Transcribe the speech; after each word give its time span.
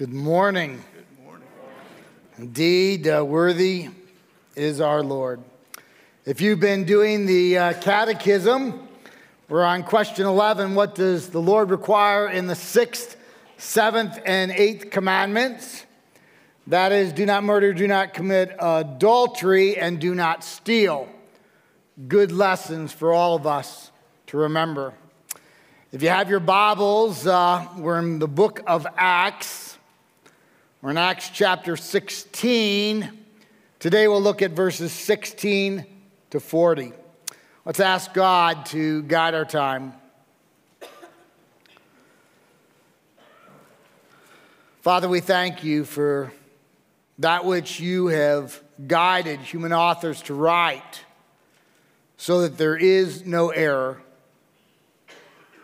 Good 0.00 0.14
morning. 0.14 0.82
Good 0.94 1.24
morning. 1.26 1.46
Indeed, 2.38 3.06
uh, 3.06 3.22
worthy 3.22 3.90
is 4.56 4.80
our 4.80 5.02
Lord. 5.02 5.42
If 6.24 6.40
you've 6.40 6.58
been 6.58 6.84
doing 6.84 7.26
the 7.26 7.58
uh, 7.58 7.72
catechism, 7.82 8.88
we're 9.50 9.62
on 9.62 9.82
question 9.82 10.24
11. 10.24 10.74
What 10.74 10.94
does 10.94 11.28
the 11.28 11.42
Lord 11.42 11.68
require 11.68 12.30
in 12.30 12.46
the 12.46 12.54
sixth, 12.54 13.14
seventh, 13.58 14.18
and 14.24 14.50
eighth 14.52 14.88
commandments? 14.88 15.84
That 16.66 16.92
is, 16.92 17.12
do 17.12 17.26
not 17.26 17.44
murder, 17.44 17.74
do 17.74 17.86
not 17.86 18.14
commit 18.14 18.56
adultery, 18.58 19.76
and 19.76 20.00
do 20.00 20.14
not 20.14 20.42
steal. 20.44 21.10
Good 22.08 22.32
lessons 22.32 22.90
for 22.90 23.12
all 23.12 23.36
of 23.36 23.46
us 23.46 23.90
to 24.28 24.38
remember. 24.38 24.94
If 25.92 26.02
you 26.02 26.08
have 26.08 26.30
your 26.30 26.40
Bibles, 26.40 27.26
uh, 27.26 27.68
we're 27.76 27.98
in 27.98 28.18
the 28.18 28.28
book 28.28 28.62
of 28.66 28.86
Acts. 28.96 29.76
We're 30.82 30.92
in 30.92 30.96
Acts 30.96 31.28
chapter 31.28 31.76
16. 31.76 33.10
Today 33.80 34.08
we'll 34.08 34.22
look 34.22 34.40
at 34.40 34.52
verses 34.52 34.92
16 34.92 35.84
to 36.30 36.40
40. 36.40 36.94
Let's 37.66 37.80
ask 37.80 38.14
God 38.14 38.64
to 38.66 39.02
guide 39.02 39.34
our 39.34 39.44
time. 39.44 39.92
Father, 44.80 45.06
we 45.06 45.20
thank 45.20 45.62
you 45.62 45.84
for 45.84 46.32
that 47.18 47.44
which 47.44 47.78
you 47.78 48.06
have 48.06 48.58
guided 48.86 49.40
human 49.40 49.74
authors 49.74 50.22
to 50.22 50.34
write 50.34 51.04
so 52.16 52.40
that 52.40 52.56
there 52.56 52.78
is 52.78 53.26
no 53.26 53.50
error. 53.50 54.00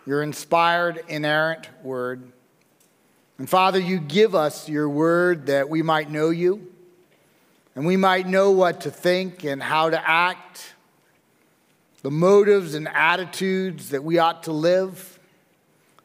Your 0.05 0.23
inspired, 0.23 1.03
inerrant 1.09 1.71
word. 1.83 2.33
And 3.39 3.49
Father, 3.49 3.79
you 3.79 3.99
give 3.99 4.35
us 4.35 4.69
your 4.69 4.89
word 4.89 5.47
that 5.47 5.69
we 5.69 5.83
might 5.83 6.11
know 6.11 6.31
you 6.31 6.73
and 7.75 7.85
we 7.85 7.99
might 7.99 8.27
know 8.27 8.51
what 8.51 8.81
to 8.83 8.91
think 8.91 9.45
and 9.45 9.63
how 9.63 9.91
to 9.91 10.11
act, 10.11 10.75
the 12.01 12.11
motives 12.11 12.75
and 12.75 12.89
attitudes 12.89 13.91
that 13.91 14.03
we 14.03 14.19
ought 14.19 14.45
to 14.45 14.53
live, 14.53 15.19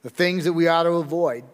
the 0.04 0.10
things 0.10 0.44
that 0.44 0.52
we 0.52 0.68
ought 0.68 0.84
to 0.84 0.92
avoid. 0.92 1.46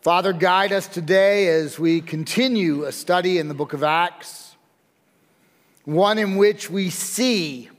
Father, 0.00 0.32
guide 0.32 0.72
us 0.72 0.88
today 0.88 1.46
as 1.46 1.78
we 1.78 2.00
continue 2.00 2.84
a 2.84 2.92
study 2.92 3.38
in 3.38 3.46
the 3.46 3.54
book 3.54 3.72
of 3.72 3.84
Acts, 3.84 4.56
one 5.84 6.18
in 6.18 6.34
which 6.34 6.68
we 6.68 6.90
see 6.90 7.70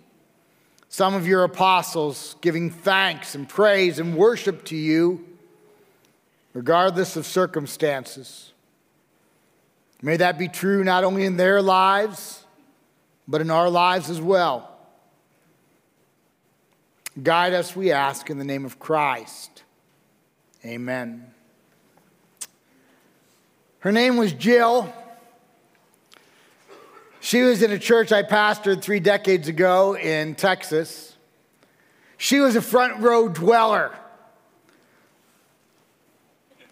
some 0.87 1.13
of 1.13 1.27
your 1.27 1.43
apostles 1.43 2.37
giving 2.39 2.69
thanks 2.69 3.35
and 3.35 3.49
praise 3.49 3.99
and 3.99 4.15
worship 4.15 4.63
to 4.63 4.77
you 4.77 5.25
regardless 6.55 7.17
of 7.17 7.25
circumstances. 7.25 8.53
May 10.01 10.15
that 10.17 10.37
be 10.37 10.47
true 10.47 10.85
not 10.85 11.03
only 11.03 11.25
in 11.25 11.35
their 11.35 11.61
lives, 11.61 12.45
but 13.27 13.41
in 13.41 13.51
our 13.51 13.69
lives 13.69 14.09
as 14.09 14.21
well. 14.21 14.71
Guide 17.21 17.53
us, 17.53 17.75
we 17.75 17.91
ask, 17.91 18.29
in 18.29 18.37
the 18.37 18.45
name 18.45 18.63
of 18.63 18.79
Christ. 18.79 19.63
Amen. 20.63 21.29
Her 23.79 23.91
name 23.91 24.15
was 24.15 24.31
Jill. 24.31 24.93
She 27.19 27.41
was 27.41 27.61
in 27.61 27.71
a 27.71 27.79
church 27.79 28.13
I 28.13 28.23
pastored 28.23 28.81
three 28.81 29.01
decades 29.01 29.49
ago 29.49 29.97
in 29.97 30.35
Texas. 30.35 31.17
She 32.17 32.39
was 32.39 32.55
a 32.55 32.61
front 32.61 33.01
row 33.01 33.27
dweller. 33.27 33.93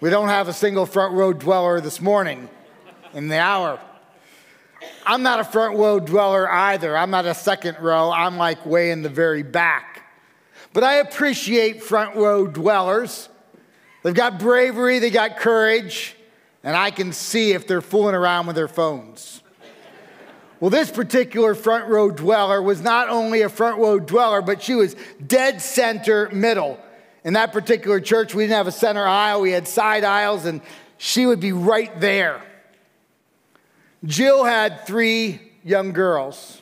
We 0.03 0.09
don't 0.09 0.27
have 0.27 0.49
a 0.49 0.53
single 0.53 0.85
front 0.85 1.13
row 1.13 1.31
dweller 1.31 1.79
this 1.79 2.01
morning 2.01 2.49
in 3.13 3.29
the 3.29 3.39
hour. 3.39 3.79
I'm 5.05 5.23
not 5.23 5.39
a 5.39 5.45
front 5.45 5.77
row 5.77 5.97
dweller 6.01 6.51
either. 6.51 6.97
I'm 6.97 7.09
not 7.09 7.25
a 7.25 7.33
second 7.33 7.77
row. 7.79 8.11
I'm 8.11 8.35
like 8.35 8.65
way 8.65 8.91
in 8.91 9.01
the 9.01 9.07
very 9.07 9.43
back. 9.43 10.03
But 10.73 10.83
I 10.83 10.95
appreciate 10.95 11.81
front 11.81 12.17
row 12.17 12.47
dwellers. 12.47 13.29
They've 14.03 14.13
got 14.13 14.39
bravery, 14.39 14.99
they 14.99 15.09
got 15.09 15.37
courage, 15.37 16.17
and 16.65 16.75
I 16.75 16.91
can 16.91 17.13
see 17.13 17.53
if 17.53 17.65
they're 17.65 17.79
fooling 17.79 18.13
around 18.13 18.47
with 18.47 18.57
their 18.57 18.67
phones. 18.67 19.41
Well, 20.59 20.69
this 20.69 20.91
particular 20.91 21.55
front 21.55 21.87
row 21.87 22.11
dweller 22.11 22.61
was 22.61 22.81
not 22.81 23.07
only 23.07 23.43
a 23.43 23.47
front 23.47 23.79
row 23.79 23.99
dweller, 24.01 24.41
but 24.41 24.61
she 24.61 24.75
was 24.75 24.97
dead 25.25 25.61
center 25.61 26.29
middle 26.33 26.77
in 27.23 27.33
that 27.33 27.53
particular 27.53 27.99
church, 27.99 28.35
we 28.35 28.43
didn't 28.43 28.57
have 28.57 28.67
a 28.67 28.71
center 28.71 29.05
aisle, 29.05 29.41
we 29.41 29.51
had 29.51 29.67
side 29.67 30.03
aisles, 30.03 30.45
and 30.45 30.61
she 30.97 31.25
would 31.25 31.39
be 31.39 31.51
right 31.53 31.99
there. 31.99 32.41
Jill 34.03 34.43
had 34.43 34.85
three 34.85 35.39
young 35.63 35.93
girls. 35.93 36.61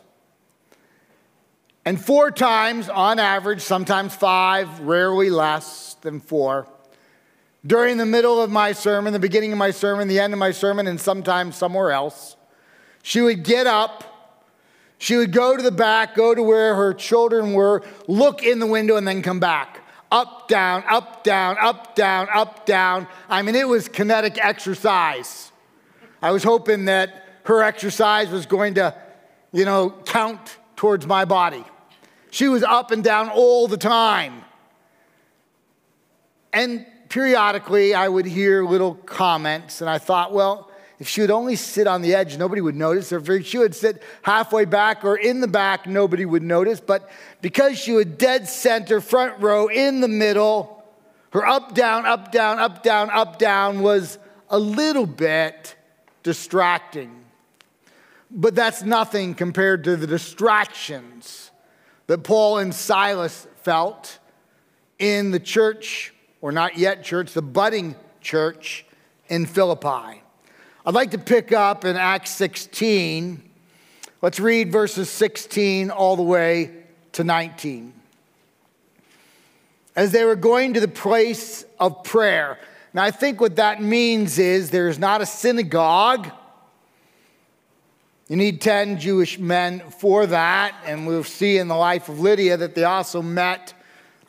And 1.83 1.99
four 1.99 2.29
times 2.29 2.89
on 2.89 3.17
average, 3.17 3.61
sometimes 3.61 4.13
five, 4.13 4.81
rarely 4.81 5.31
less 5.31 5.95
than 6.01 6.19
four, 6.19 6.67
during 7.65 7.97
the 7.97 8.05
middle 8.05 8.41
of 8.41 8.51
my 8.51 8.71
sermon, 8.71 9.13
the 9.13 9.19
beginning 9.19 9.51
of 9.51 9.57
my 9.57 9.71
sermon, 9.71 10.07
the 10.07 10.19
end 10.19 10.33
of 10.33 10.39
my 10.39 10.51
sermon, 10.51 10.85
and 10.85 10.99
sometimes 11.01 11.55
somewhere 11.55 11.91
else, 11.91 12.35
she 13.01 13.21
would 13.21 13.43
get 13.43 13.65
up, 13.65 14.03
she 14.99 15.17
would 15.17 15.31
go 15.31 15.57
to 15.57 15.63
the 15.63 15.71
back, 15.71 16.13
go 16.13 16.35
to 16.35 16.43
where 16.43 16.75
her 16.75 16.93
children 16.93 17.53
were, 17.53 17.81
look 18.07 18.43
in 18.43 18.59
the 18.59 18.67
window, 18.67 18.95
and 18.97 19.07
then 19.07 19.23
come 19.23 19.39
back 19.39 19.80
up, 20.11 20.47
down, 20.47 20.83
up, 20.89 21.23
down, 21.23 21.57
up, 21.59 21.95
down, 21.95 22.27
up, 22.33 22.65
down. 22.65 23.07
I 23.29 23.41
mean, 23.41 23.55
it 23.55 23.67
was 23.67 23.87
kinetic 23.87 24.37
exercise. 24.43 25.51
I 26.21 26.31
was 26.31 26.43
hoping 26.43 26.85
that 26.85 27.25
her 27.45 27.63
exercise 27.63 28.29
was 28.29 28.45
going 28.45 28.75
to, 28.75 28.95
you 29.51 29.65
know, 29.65 29.89
count 30.05 30.57
towards 30.75 31.07
my 31.07 31.25
body. 31.25 31.63
She 32.29 32.47
was 32.47 32.63
up 32.63 32.91
and 32.91 33.03
down 33.03 33.29
all 33.29 33.67
the 33.67 33.77
time. 33.77 34.43
And 36.53 36.85
periodically, 37.09 37.93
I 37.93 38.07
would 38.07 38.25
hear 38.25 38.63
little 38.63 38.95
comments, 38.95 39.81
and 39.81 39.89
I 39.89 39.97
thought, 39.97 40.33
well, 40.33 40.70
if 41.01 41.07
she 41.07 41.21
would 41.21 41.31
only 41.31 41.55
sit 41.55 41.87
on 41.87 42.03
the 42.03 42.13
edge, 42.13 42.37
nobody 42.37 42.61
would 42.61 42.75
notice. 42.75 43.11
Or 43.11 43.17
if 43.17 43.47
she 43.47 43.57
would 43.57 43.73
sit 43.73 44.03
halfway 44.21 44.65
back 44.65 45.03
or 45.03 45.15
in 45.15 45.41
the 45.41 45.47
back, 45.47 45.87
nobody 45.87 46.25
would 46.25 46.43
notice. 46.43 46.79
But 46.79 47.09
because 47.41 47.79
she 47.79 47.93
was 47.93 48.05
dead 48.05 48.47
center, 48.47 49.01
front 49.01 49.41
row, 49.41 49.65
in 49.65 50.01
the 50.01 50.07
middle, 50.07 50.85
her 51.31 51.43
up, 51.43 51.73
down, 51.73 52.05
up, 52.05 52.31
down, 52.31 52.59
up, 52.59 52.83
down, 52.83 53.09
up, 53.09 53.39
down 53.39 53.81
was 53.81 54.19
a 54.47 54.59
little 54.59 55.07
bit 55.07 55.75
distracting. 56.21 57.25
But 58.29 58.53
that's 58.53 58.83
nothing 58.83 59.33
compared 59.33 59.83
to 59.85 59.95
the 59.95 60.05
distractions 60.05 61.49
that 62.05 62.19
Paul 62.19 62.59
and 62.59 62.75
Silas 62.75 63.47
felt 63.63 64.19
in 64.99 65.31
the 65.31 65.39
church, 65.39 66.13
or 66.41 66.51
not 66.51 66.77
yet 66.77 67.03
church, 67.03 67.33
the 67.33 67.41
budding 67.41 67.95
church 68.21 68.85
in 69.29 69.47
Philippi. 69.47 70.20
I'd 70.83 70.95
like 70.95 71.11
to 71.11 71.19
pick 71.19 71.51
up 71.51 71.85
in 71.85 71.95
Acts 71.95 72.31
16. 72.31 73.39
Let's 74.23 74.39
read 74.39 74.71
verses 74.71 75.11
16 75.11 75.91
all 75.91 76.15
the 76.15 76.23
way 76.23 76.71
to 77.11 77.23
19. 77.23 77.93
As 79.95 80.11
they 80.11 80.25
were 80.25 80.35
going 80.35 80.73
to 80.73 80.79
the 80.79 80.87
place 80.87 81.65
of 81.79 82.03
prayer. 82.03 82.57
Now, 82.95 83.03
I 83.03 83.11
think 83.11 83.39
what 83.39 83.57
that 83.57 83.79
means 83.79 84.39
is 84.39 84.71
there's 84.71 84.97
not 84.97 85.21
a 85.21 85.25
synagogue. 85.27 86.31
You 88.27 88.35
need 88.35 88.59
10 88.59 88.99
Jewish 88.99 89.37
men 89.37 89.81
for 89.99 90.25
that. 90.25 90.75
And 90.87 91.05
we'll 91.05 91.23
see 91.23 91.59
in 91.59 91.67
the 91.67 91.75
life 91.75 92.09
of 92.09 92.19
Lydia 92.19 92.57
that 92.57 92.73
they 92.73 92.85
also 92.85 93.21
met 93.21 93.75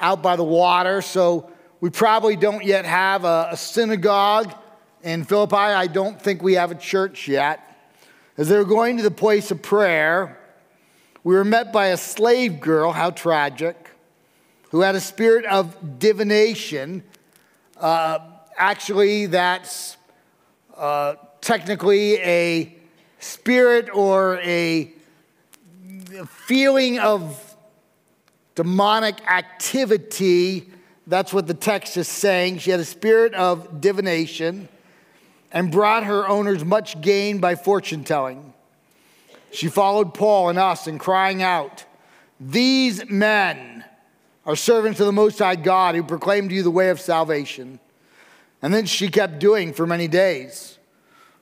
out 0.00 0.22
by 0.22 0.36
the 0.36 0.44
water. 0.44 1.00
So 1.00 1.50
we 1.80 1.88
probably 1.88 2.36
don't 2.36 2.62
yet 2.62 2.84
have 2.84 3.24
a, 3.24 3.48
a 3.52 3.56
synagogue 3.56 4.54
in 5.02 5.24
Philippi, 5.24 5.56
I 5.56 5.86
don't 5.86 6.20
think 6.20 6.42
we 6.42 6.54
have 6.54 6.70
a 6.70 6.76
church 6.76 7.26
yet. 7.26 7.68
As 8.36 8.48
they 8.48 8.56
were 8.56 8.64
going 8.64 8.96
to 8.98 9.02
the 9.02 9.10
place 9.10 9.50
of 9.50 9.60
prayer, 9.60 10.38
we 11.24 11.34
were 11.34 11.44
met 11.44 11.72
by 11.72 11.88
a 11.88 11.96
slave 11.96 12.60
girl, 12.60 12.92
how 12.92 13.10
tragic, 13.10 13.90
who 14.70 14.80
had 14.80 14.94
a 14.94 15.00
spirit 15.00 15.44
of 15.46 15.98
divination. 15.98 17.02
Uh, 17.76 18.20
actually, 18.56 19.26
that's 19.26 19.96
uh, 20.76 21.14
technically 21.40 22.18
a 22.18 22.76
spirit 23.18 23.88
or 23.92 24.38
a 24.38 24.92
feeling 26.26 26.98
of 26.98 27.56
demonic 28.54 29.20
activity. 29.28 30.70
That's 31.06 31.32
what 31.32 31.46
the 31.46 31.54
text 31.54 31.96
is 31.96 32.08
saying. 32.08 32.58
She 32.58 32.70
had 32.70 32.80
a 32.80 32.84
spirit 32.84 33.34
of 33.34 33.80
divination 33.80 34.68
and 35.52 35.70
brought 35.70 36.04
her 36.04 36.26
owners 36.26 36.64
much 36.64 37.00
gain 37.00 37.38
by 37.38 37.54
fortune 37.54 38.04
telling. 38.04 38.54
She 39.52 39.68
followed 39.68 40.14
Paul 40.14 40.48
and 40.48 40.58
us 40.58 40.86
and 40.86 40.98
crying 40.98 41.42
out, 41.42 41.84
These 42.40 43.08
men 43.10 43.84
are 44.46 44.56
servants 44.56 44.98
of 44.98 45.06
the 45.06 45.12
Most 45.12 45.38
High 45.38 45.56
God 45.56 45.94
who 45.94 46.02
proclaim 46.02 46.48
to 46.48 46.54
you 46.54 46.62
the 46.62 46.70
way 46.70 46.88
of 46.88 47.00
salvation. 47.00 47.78
And 48.62 48.72
then 48.72 48.86
she 48.86 49.08
kept 49.08 49.38
doing 49.38 49.72
for 49.72 49.86
many 49.86 50.08
days. 50.08 50.78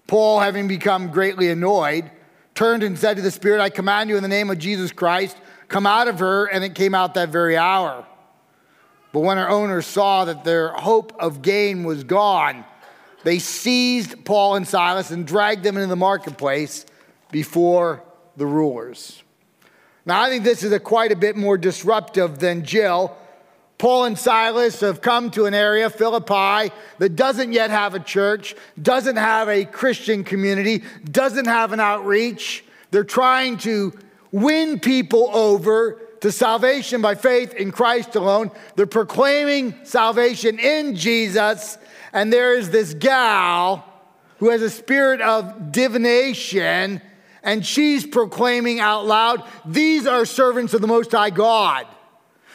Paul, 0.07 0.41
having 0.41 0.67
become 0.67 1.11
greatly 1.13 1.49
annoyed, 1.51 2.11
turned 2.55 2.83
and 2.83 2.99
said 2.99 3.17
to 3.17 3.23
the 3.23 3.31
Spirit, 3.31 3.61
I 3.61 3.71
command 3.71 4.11
you 4.11 4.17
in 4.17 4.23
the 4.23 4.29
name 4.29 4.51
of 4.51 4.59
Jesus 4.59 4.91
Christ, 4.91 5.37
come 5.69 5.87
out 5.87 6.09
of 6.09 6.19
her. 6.19 6.47
And 6.47 6.65
it 6.65 6.75
came 6.75 6.95
out 6.95 7.15
that 7.15 7.29
very 7.29 7.57
hour. 7.57 8.05
But 9.13 9.21
when 9.21 9.37
her 9.37 9.49
owners 9.49 9.87
saw 9.87 10.25
that 10.25 10.45
their 10.45 10.71
hope 10.73 11.13
of 11.19 11.43
gain 11.43 11.85
was 11.85 12.05
gone, 12.05 12.65
they 13.25 13.39
seized 13.39 14.25
Paul 14.25 14.57
and 14.57 14.67
Silas 14.67 15.11
and 15.11 15.27
dragged 15.27 15.63
them 15.63 15.77
into 15.77 15.89
the 15.89 15.97
marketplace 15.97 16.87
before 17.31 18.03
the 18.37 18.47
rulers. 18.47 19.23
Now, 20.07 20.23
I 20.23 20.31
think 20.31 20.45
this 20.45 20.63
is 20.63 20.73
a 20.73 20.81
quite 20.81 21.13
a 21.13 21.17
bit 21.17 21.37
more 21.37 21.59
disruptive 21.59 22.39
than 22.39 22.65
Jill. 22.65 23.17
Paul 23.79 24.05
and 24.05 24.19
Silas 24.19 24.81
have 24.81 25.01
come 25.01 25.31
to 25.33 25.47
an 25.47 25.55
area, 25.55 25.89
Philippi, 25.89 26.73
that 26.99 27.17
doesn't 27.17 27.53
yet 27.53 27.71
have 27.71 27.95
a 27.95 28.01
church, 28.01 28.55
doesn't 28.81 29.17
have 29.17 29.49
a 29.49 29.65
Christian 29.65 30.25
community, 30.25 30.83
doesn't 31.11 31.47
have 31.47 31.73
an 31.73 31.81
outreach. 31.81 32.65
They're 32.91 33.05
trying 33.05 33.57
to 33.59 33.93
win 34.33 34.81
people 34.81 35.31
over 35.33 35.99
to 36.21 36.31
salvation 36.31 37.01
by 37.01 37.15
faith 37.15 37.55
in 37.55 37.73
Christ 37.73 38.15
alone. 38.17 38.51
They're 38.77 38.87
proclaiming 38.87 39.75
salvation 39.85 40.59
in 40.59 40.97
Jesus. 40.97 41.79
And 42.13 42.33
there 42.33 42.55
is 42.55 42.71
this 42.71 42.95
gal 42.95 43.85
who 44.39 44.51
has 44.51 44.63
a 44.63 44.71
spirit 44.71 45.21
of 45.21 45.73
divination 45.73 47.01
and 47.43 47.65
she's 47.65 48.07
proclaiming 48.07 48.81
out 48.81 49.07
loud, 49.07 49.43
These 49.65 50.07
are 50.07 50.25
servants 50.25 50.75
of 50.75 50.81
the 50.81 50.87
Most 50.87 51.13
High 51.13 51.31
God. 51.31 51.87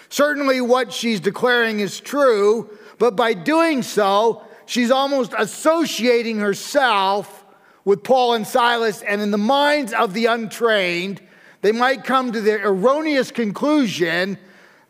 Certainly, 0.10 0.62
what 0.62 0.94
she's 0.94 1.20
declaring 1.20 1.80
is 1.80 2.00
true, 2.00 2.70
but 3.00 3.16
by 3.16 3.34
doing 3.34 3.82
so, 3.82 4.44
she's 4.66 4.92
almost 4.92 5.34
associating 5.38 6.38
herself 6.38 7.44
with 7.84 8.04
Paul 8.04 8.34
and 8.34 8.48
Silas, 8.48 9.02
and 9.02 9.22
in 9.22 9.32
the 9.32 9.38
minds 9.38 9.94
of 9.94 10.14
the 10.14 10.28
untrained, 10.28 11.22
they 11.66 11.72
might 11.72 12.04
come 12.04 12.32
to 12.32 12.42
the 12.42 12.62
erroneous 12.62 13.32
conclusion 13.32 14.38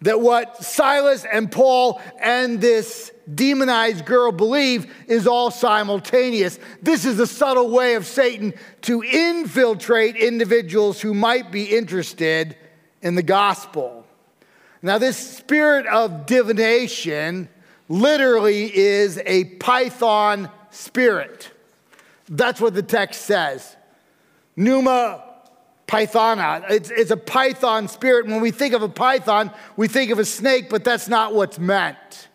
that 0.01 0.19
what 0.19 0.61
Silas 0.61 1.23
and 1.23 1.49
Paul 1.49 2.01
and 2.19 2.59
this 2.59 3.13
demonized 3.33 4.05
girl 4.05 4.33
believe 4.33 4.93
is 5.07 5.25
all 5.25 5.51
simultaneous. 5.51 6.59
This 6.81 7.05
is 7.05 7.17
a 7.17 7.27
subtle 7.27 7.69
way 7.69 7.95
of 7.95 8.05
Satan 8.05 8.53
to 8.81 9.01
infiltrate 9.03 10.17
individuals 10.17 10.99
who 10.99 11.13
might 11.13 11.49
be 11.49 11.63
interested 11.63 12.57
in 13.01 13.15
the 13.15 13.23
gospel. 13.23 14.05
Now, 14.81 14.97
this 14.97 15.15
spirit 15.15 15.85
of 15.85 16.25
divination 16.25 17.47
literally 17.87 18.75
is 18.75 19.17
a 19.25 19.45
python 19.45 20.49
spirit. 20.71 21.51
That's 22.27 22.59
what 22.59 22.73
the 22.73 22.83
text 22.83 23.21
says. 23.21 23.77
Pneuma 24.57 25.24
pythona. 25.87 26.65
It's, 26.69 26.89
it's 26.89 27.11
a 27.11 27.17
python 27.17 27.87
spirit. 27.87 28.27
When 28.27 28.41
we 28.41 28.51
think 28.51 28.73
of 28.73 28.81
a 28.81 28.89
python, 28.89 29.51
we 29.77 29.87
think 29.87 30.11
of 30.11 30.19
a 30.19 30.25
snake, 30.25 30.69
but 30.69 30.83
that's 30.83 31.07
not 31.07 31.33
what's 31.33 31.59
meant. 31.59 32.27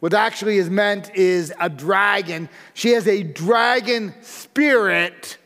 What 0.00 0.14
actually 0.14 0.58
is 0.58 0.70
meant 0.70 1.14
is 1.14 1.52
a 1.58 1.68
dragon. 1.68 2.48
She 2.74 2.90
has 2.90 3.08
a 3.08 3.22
dragon 3.22 4.14
spirit 4.22 5.38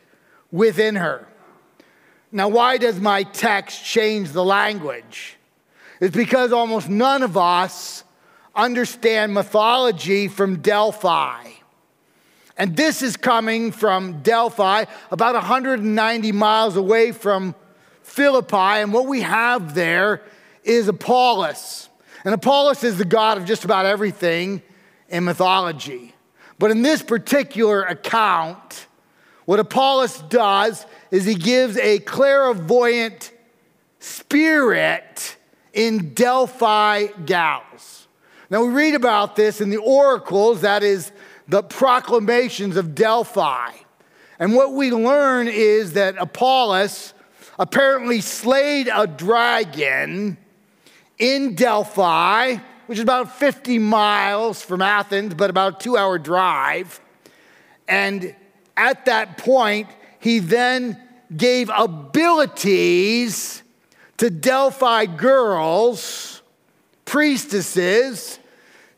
within 0.51 0.95
her. 0.95 1.27
Now, 2.31 2.49
why 2.49 2.77
does 2.77 2.99
my 2.99 3.23
text 3.23 3.83
change 3.83 4.31
the 4.31 4.43
language? 4.43 5.37
It's 5.99 6.15
because 6.15 6.51
almost 6.51 6.89
none 6.89 7.23
of 7.23 7.37
us 7.37 8.03
understand 8.55 9.33
mythology 9.33 10.27
from 10.27 10.57
Delphi. 10.57 11.43
And 12.57 12.77
this 12.77 13.01
is 13.01 13.17
coming 13.17 13.71
from 13.71 14.21
Delphi, 14.21 14.85
about 15.09 15.33
190 15.33 16.31
miles 16.31 16.75
away 16.75 17.11
from 17.11 17.55
Philippi. 18.03 18.55
And 18.55 18.93
what 18.93 19.07
we 19.07 19.21
have 19.21 19.73
there 19.73 20.21
is 20.63 20.87
Apollos. 20.87 21.89
And 22.23 22.33
Apollos 22.33 22.83
is 22.83 22.97
the 22.97 23.05
god 23.05 23.37
of 23.37 23.45
just 23.45 23.65
about 23.65 23.85
everything 23.85 24.61
in 25.09 25.23
mythology. 25.23 26.13
But 26.59 26.71
in 26.71 26.83
this 26.83 27.01
particular 27.01 27.83
account, 27.83 28.87
what 29.45 29.59
Apollos 29.59 30.19
does 30.29 30.85
is 31.11 31.25
he 31.25 31.35
gives 31.35 31.75
a 31.77 31.99
clairvoyant 31.99 33.31
spirit 33.99 35.37
in 35.73 36.13
Delphi 36.13 37.07
gals. 37.25 38.07
Now 38.49 38.63
we 38.63 38.73
read 38.73 38.95
about 38.95 39.35
this 39.35 39.59
in 39.59 39.69
the 39.69 39.77
oracles, 39.77 40.61
that 40.61 40.83
is 40.83 41.11
the 41.47 41.63
proclamations 41.63 42.77
of 42.77 42.95
Delphi. 42.95 43.71
And 44.39 44.55
what 44.55 44.73
we 44.73 44.91
learn 44.91 45.47
is 45.47 45.93
that 45.93 46.15
Apollos 46.17 47.13
apparently 47.59 48.21
slayed 48.21 48.89
a 48.93 49.07
dragon 49.07 50.37
in 51.19 51.55
Delphi, 51.55 52.57
which 52.87 52.97
is 52.97 53.03
about 53.03 53.37
50 53.37 53.79
miles 53.79 54.61
from 54.61 54.81
Athens, 54.81 55.33
but 55.33 55.49
about 55.49 55.75
a 55.75 55.83
two 55.83 55.97
hour 55.97 56.17
drive. 56.17 56.99
And 57.87 58.35
at 58.75 59.05
that 59.05 59.37
point, 59.37 59.87
he 60.19 60.39
then 60.39 60.99
gave 61.35 61.69
abilities 61.75 63.61
to 64.17 64.29
Delphi 64.29 65.05
girls, 65.05 66.41
priestesses, 67.05 68.39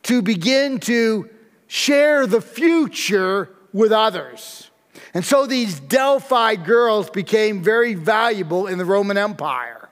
to 0.04 0.22
begin 0.22 0.80
to 0.82 1.30
share 1.68 2.28
the 2.28 2.42
future 2.42 3.50
with 3.74 3.92
others. 3.92 4.70
And 5.14 5.24
so 5.24 5.46
these 5.46 5.80
Delphi 5.80 6.56
girls 6.56 7.10
became 7.10 7.64
very 7.64 7.94
valuable 7.94 8.68
in 8.68 8.78
the 8.78 8.86
Roman 8.86 9.18
Empire. 9.18 9.90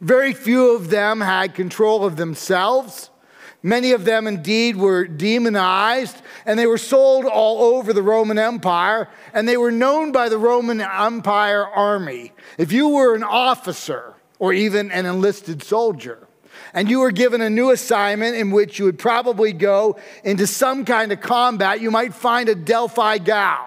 Very 0.00 0.32
few 0.32 0.74
of 0.74 0.90
them 0.90 1.20
had 1.20 1.54
control 1.54 2.04
of 2.04 2.16
themselves. 2.16 3.10
Many 3.62 3.92
of 3.92 4.04
them 4.04 4.26
indeed 4.26 4.76
were 4.76 5.06
demonized, 5.06 6.16
and 6.46 6.58
they 6.58 6.66
were 6.66 6.78
sold 6.78 7.26
all 7.26 7.76
over 7.76 7.92
the 7.92 8.02
Roman 8.02 8.38
Empire, 8.38 9.08
and 9.34 9.46
they 9.46 9.58
were 9.58 9.70
known 9.70 10.12
by 10.12 10.30
the 10.30 10.38
Roman 10.38 10.80
Empire 10.80 11.66
army. 11.66 12.32
If 12.56 12.72
you 12.72 12.88
were 12.88 13.14
an 13.14 13.22
officer 13.22 14.14
or 14.38 14.54
even 14.54 14.90
an 14.90 15.04
enlisted 15.04 15.62
soldier, 15.62 16.26
and 16.74 16.88
you 16.88 17.00
were 17.00 17.10
given 17.10 17.40
a 17.40 17.50
new 17.50 17.70
assignment 17.70 18.36
in 18.36 18.50
which 18.50 18.78
you 18.78 18.84
would 18.84 18.98
probably 18.98 19.52
go 19.52 19.96
into 20.24 20.46
some 20.46 20.84
kind 20.84 21.12
of 21.12 21.20
combat, 21.20 21.80
you 21.80 21.90
might 21.90 22.14
find 22.14 22.48
a 22.48 22.54
Delphi 22.54 23.18
gal. 23.18 23.66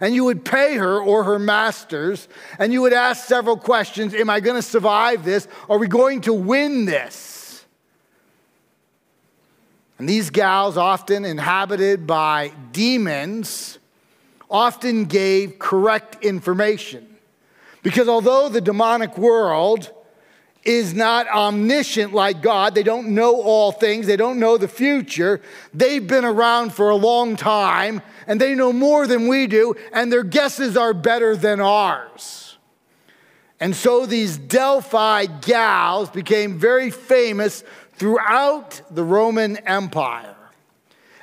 And 0.00 0.14
you 0.14 0.24
would 0.24 0.44
pay 0.44 0.76
her 0.76 0.98
or 0.98 1.24
her 1.24 1.38
masters, 1.38 2.26
and 2.58 2.72
you 2.72 2.80
would 2.82 2.94
ask 2.94 3.26
several 3.26 3.56
questions 3.56 4.14
Am 4.14 4.30
I 4.30 4.40
going 4.40 4.56
to 4.56 4.62
survive 4.62 5.24
this? 5.24 5.46
Are 5.68 5.76
we 5.76 5.88
going 5.88 6.22
to 6.22 6.32
win 6.32 6.86
this? 6.86 7.64
And 9.98 10.08
these 10.08 10.30
gals, 10.30 10.78
often 10.78 11.26
inhabited 11.26 12.06
by 12.06 12.52
demons, 12.72 13.78
often 14.50 15.04
gave 15.04 15.58
correct 15.58 16.24
information. 16.24 17.06
Because 17.82 18.08
although 18.08 18.48
the 18.48 18.62
demonic 18.62 19.18
world 19.18 19.92
is 20.64 20.94
not 20.94 21.26
omniscient 21.28 22.12
like 22.12 22.42
God. 22.42 22.74
They 22.74 22.82
don't 22.82 23.08
know 23.08 23.40
all 23.40 23.72
things, 23.72 24.06
they 24.06 24.16
don't 24.16 24.38
know 24.38 24.58
the 24.58 24.68
future. 24.68 25.40
They've 25.72 26.06
been 26.06 26.24
around 26.24 26.74
for 26.74 26.90
a 26.90 26.96
long 26.96 27.36
time 27.36 28.02
and 28.26 28.40
they 28.40 28.54
know 28.54 28.72
more 28.72 29.06
than 29.06 29.26
we 29.26 29.46
do, 29.46 29.74
and 29.92 30.12
their 30.12 30.22
guesses 30.22 30.76
are 30.76 30.94
better 30.94 31.34
than 31.34 31.60
ours. 31.60 32.58
And 33.58 33.76
so 33.76 34.06
these 34.06 34.38
Delphi 34.38 35.26
gals 35.26 36.10
became 36.10 36.58
very 36.58 36.90
famous 36.90 37.62
throughout 37.94 38.80
the 38.90 39.04
Roman 39.04 39.58
Empire. 39.58 40.36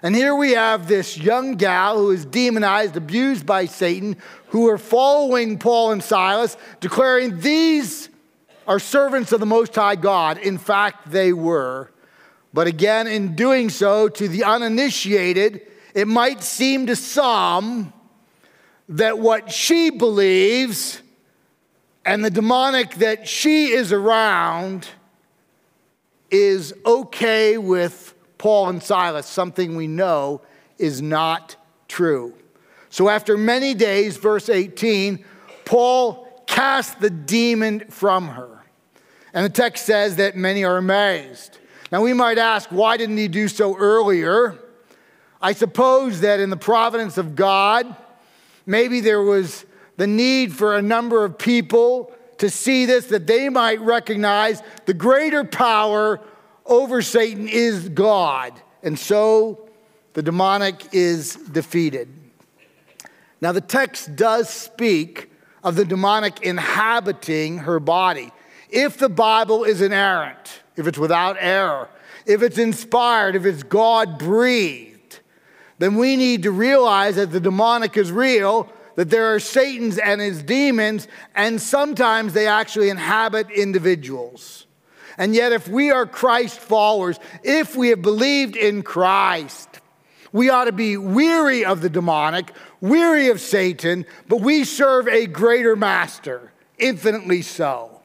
And 0.03 0.15
here 0.15 0.36
we 0.36 0.51
have 0.51 0.88
this 0.88 1.17
young 1.17 1.56
gal 1.56 1.98
who 1.98 2.12
is 2.12 2.25
demonized, 2.25 2.96
abused 2.96 3.46
by 3.48 3.65
Satan, 3.65 4.15
who 4.50 4.67
are 4.70 4.77
following 4.77 5.58
Paul 5.58 5.91
and 5.91 6.03
Silas, 6.03 6.56
declaring 6.79 7.39
these 7.39 8.07
are 8.67 8.79
servants 8.79 9.31
of 9.31 9.39
the 9.39 9.45
Most 9.45 9.74
High 9.74 9.95
God. 9.95 10.38
In 10.38 10.57
fact, 10.57 11.09
they 11.09 11.33
were. 11.33 11.89
But 12.53 12.67
again, 12.67 13.07
in 13.07 13.36
doing 13.36 13.69
so, 13.69 14.09
to 14.09 14.27
the 14.27 14.43
uninitiated, 14.43 15.62
it 15.93 16.07
might 16.07 16.43
seem 16.43 16.88
to 16.88 16.95
some 16.95 17.93
that 18.89 19.19
what 19.19 19.51
she 19.51 19.89
believes 19.89 21.01
and 22.05 22.24
the 22.24 22.29
demonic 22.29 22.95
that 22.95 23.27
she 23.27 23.71
is 23.71 23.91
around 23.91 24.88
is 26.31 26.74
okay 26.86 27.57
with 27.57 28.13
Paul 28.38 28.69
and 28.69 28.83
Silas, 28.83 29.25
something 29.25 29.75
we 29.75 29.88
know 29.88 30.41
is 30.77 31.01
not 31.01 31.55
true. 31.88 32.33
So, 32.89 33.09
after 33.09 33.38
many 33.38 33.74
days, 33.74 34.17
verse 34.17 34.50
18, 34.50 35.24
Paul 35.65 36.43
cast 36.47 37.01
the 37.01 37.09
demon 37.09 37.81
from 37.89 38.29
her. 38.29 38.57
And 39.38 39.46
the 39.46 39.50
text 39.50 39.86
says 39.86 40.15
that 40.15 40.36
many 40.36 40.63
are 40.63 40.77
amazed. 40.77 41.60
Now, 41.91 42.01
we 42.01 42.12
might 42.12 42.39
ask, 42.39 42.70
why 42.72 42.98
didn't 42.98 43.17
he 43.17 43.27
do 43.27 43.48
so 43.48 43.77
earlier? 43.77 44.58
I 45.39 45.53
suppose 45.53 46.22
that 46.22 46.39
in 46.39 46.50
the 46.50 46.58
providence 46.58 47.20
of 47.20 47.36
God, 47.36 47.96
maybe 48.65 49.00
there 49.00 49.22
was 49.22 49.63
the 49.96 50.08
need 50.08 50.53
for 50.53 50.75
a 50.75 50.82
number 50.82 51.24
of 51.24 51.38
people 51.38 52.12
to 52.39 52.50
see 52.50 52.88
this, 52.88 53.06
that 53.10 53.27
they 53.27 53.48
might 53.48 53.79
recognize 53.79 54.63
the 54.88 54.96
greater 54.96 55.44
power 55.44 56.20
over 56.65 57.03
Satan 57.03 57.48
is 57.48 57.89
God. 57.89 58.60
And 58.82 58.98
so 58.98 59.70
the 60.13 60.24
demonic 60.24 60.84
is 60.94 61.36
defeated. 61.36 62.10
Now, 63.39 63.51
the 63.51 63.62
text 63.62 64.15
does 64.15 64.50
speak 64.50 65.29
of 65.63 65.75
the 65.75 65.86
demonic 65.86 66.41
inhabiting 66.41 67.60
her 67.60 67.79
body. 67.79 68.32
If 68.69 68.97
the 68.97 69.09
Bible 69.09 69.63
is 69.63 69.81
inerrant, 69.81 70.62
if 70.75 70.88
it's 70.88 70.97
without 70.97 71.38
error, 71.39 71.89
if 72.25 72.41
it's 72.41 72.57
inspired, 72.57 73.36
if 73.36 73.45
it's 73.45 73.63
God 73.63 74.19
breathed, 74.19 75.19
then 75.79 75.95
we 75.95 76.15
need 76.15 76.43
to 76.43 76.51
realize 76.51 77.15
that 77.15 77.31
the 77.31 77.39
demonic 77.39 77.97
is 77.97 78.12
real, 78.12 78.69
that 78.95 79.09
there 79.09 79.33
are 79.33 79.39
Satan's 79.39 79.97
and 79.97 80.19
his 80.19 80.43
demons, 80.43 81.07
and 81.36 81.62
sometimes 81.62 82.33
they 82.33 82.47
actually 82.47 82.89
inhabit 82.89 83.50
individuals. 83.51 84.65
And 85.17 85.33
yet, 85.33 85.51
if 85.51 85.67
we 85.67 85.89
are 85.91 86.05
Christ 86.05 86.59
followers, 86.59 87.19
if 87.43 87.75
we 87.75 87.89
have 87.89 88.01
believed 88.01 88.55
in 88.55 88.83
Christ, 88.83 89.79
we 90.31 90.50
ought 90.50 90.65
to 90.65 90.71
be 90.71 90.97
weary 90.97 91.63
of 91.65 91.81
the 91.81 91.89
demonic, 91.89 92.51
weary 92.81 93.29
of 93.29 93.39
Satan, 93.39 94.05
but 94.27 94.41
we 94.41 94.63
serve 94.63 95.07
a 95.07 95.25
greater 95.25 95.75
master, 95.75 96.51
infinitely 96.77 97.41
so. 97.41 97.97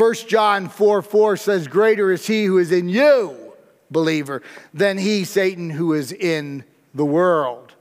1 0.00 0.14
John 0.28 0.70
4 0.70 1.02
4 1.02 1.36
says, 1.36 1.68
Greater 1.68 2.10
is 2.10 2.26
he 2.26 2.46
who 2.46 2.56
is 2.56 2.72
in 2.72 2.88
you, 2.88 3.52
believer, 3.90 4.40
than 4.72 4.96
he, 4.96 5.24
Satan, 5.24 5.68
who 5.68 5.92
is 5.92 6.10
in 6.10 6.64
the 6.94 7.04
world. 7.04 7.74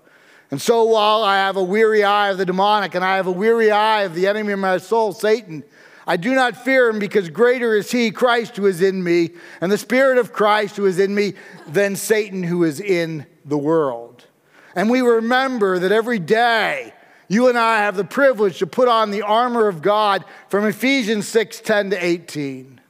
And 0.51 0.61
so 0.61 0.83
while 0.83 1.23
I 1.23 1.37
have 1.37 1.55
a 1.55 1.63
weary 1.63 2.03
eye 2.03 2.27
of 2.27 2.37
the 2.37 2.45
demonic 2.45 2.93
and 2.93 3.05
I 3.05 3.15
have 3.15 3.27
a 3.27 3.31
weary 3.31 3.71
eye 3.71 4.01
of 4.01 4.15
the 4.15 4.27
enemy 4.27 4.51
of 4.51 4.59
my 4.59 4.79
soul, 4.79 5.13
Satan, 5.13 5.63
I 6.05 6.17
do 6.17 6.35
not 6.35 6.57
fear 6.57 6.89
him 6.89 6.99
because 6.99 7.29
greater 7.29 7.73
is 7.73 7.89
he, 7.89 8.11
Christ, 8.11 8.57
who 8.57 8.65
is 8.65 8.81
in 8.81 9.01
me, 9.01 9.29
and 9.61 9.71
the 9.71 9.77
Spirit 9.77 10.17
of 10.17 10.33
Christ 10.33 10.75
who 10.75 10.87
is 10.87 10.99
in 10.99 11.15
me, 11.15 11.35
than 11.67 11.95
Satan 11.95 12.43
who 12.43 12.65
is 12.65 12.81
in 12.81 13.27
the 13.45 13.57
world. 13.57 14.25
And 14.75 14.89
we 14.89 14.99
remember 14.99 15.79
that 15.79 15.93
every 15.93 16.19
day 16.19 16.93
you 17.29 17.47
and 17.47 17.57
I 17.57 17.77
have 17.77 17.95
the 17.95 18.03
privilege 18.03 18.59
to 18.59 18.67
put 18.67 18.89
on 18.89 19.11
the 19.11 19.21
armor 19.21 19.67
of 19.67 19.81
God 19.81 20.25
from 20.49 20.65
Ephesians 20.65 21.27
6 21.27 21.61
10 21.61 21.91
to 21.91 22.03
18. 22.03 22.81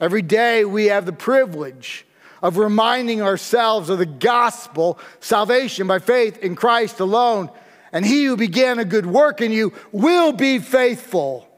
Every 0.00 0.22
day 0.22 0.64
we 0.64 0.86
have 0.86 1.06
the 1.06 1.12
privilege 1.12 2.06
of 2.42 2.56
reminding 2.56 3.22
ourselves 3.22 3.88
of 3.90 3.98
the 3.98 4.06
gospel, 4.06 4.98
salvation 5.20 5.86
by 5.86 5.98
faith 5.98 6.38
in 6.38 6.56
Christ 6.56 7.00
alone. 7.00 7.50
And 7.92 8.04
he 8.04 8.24
who 8.24 8.36
began 8.36 8.78
a 8.78 8.84
good 8.84 9.06
work 9.06 9.40
in 9.40 9.52
you 9.52 9.72
will 9.92 10.32
be 10.32 10.58
faithful 10.58 11.48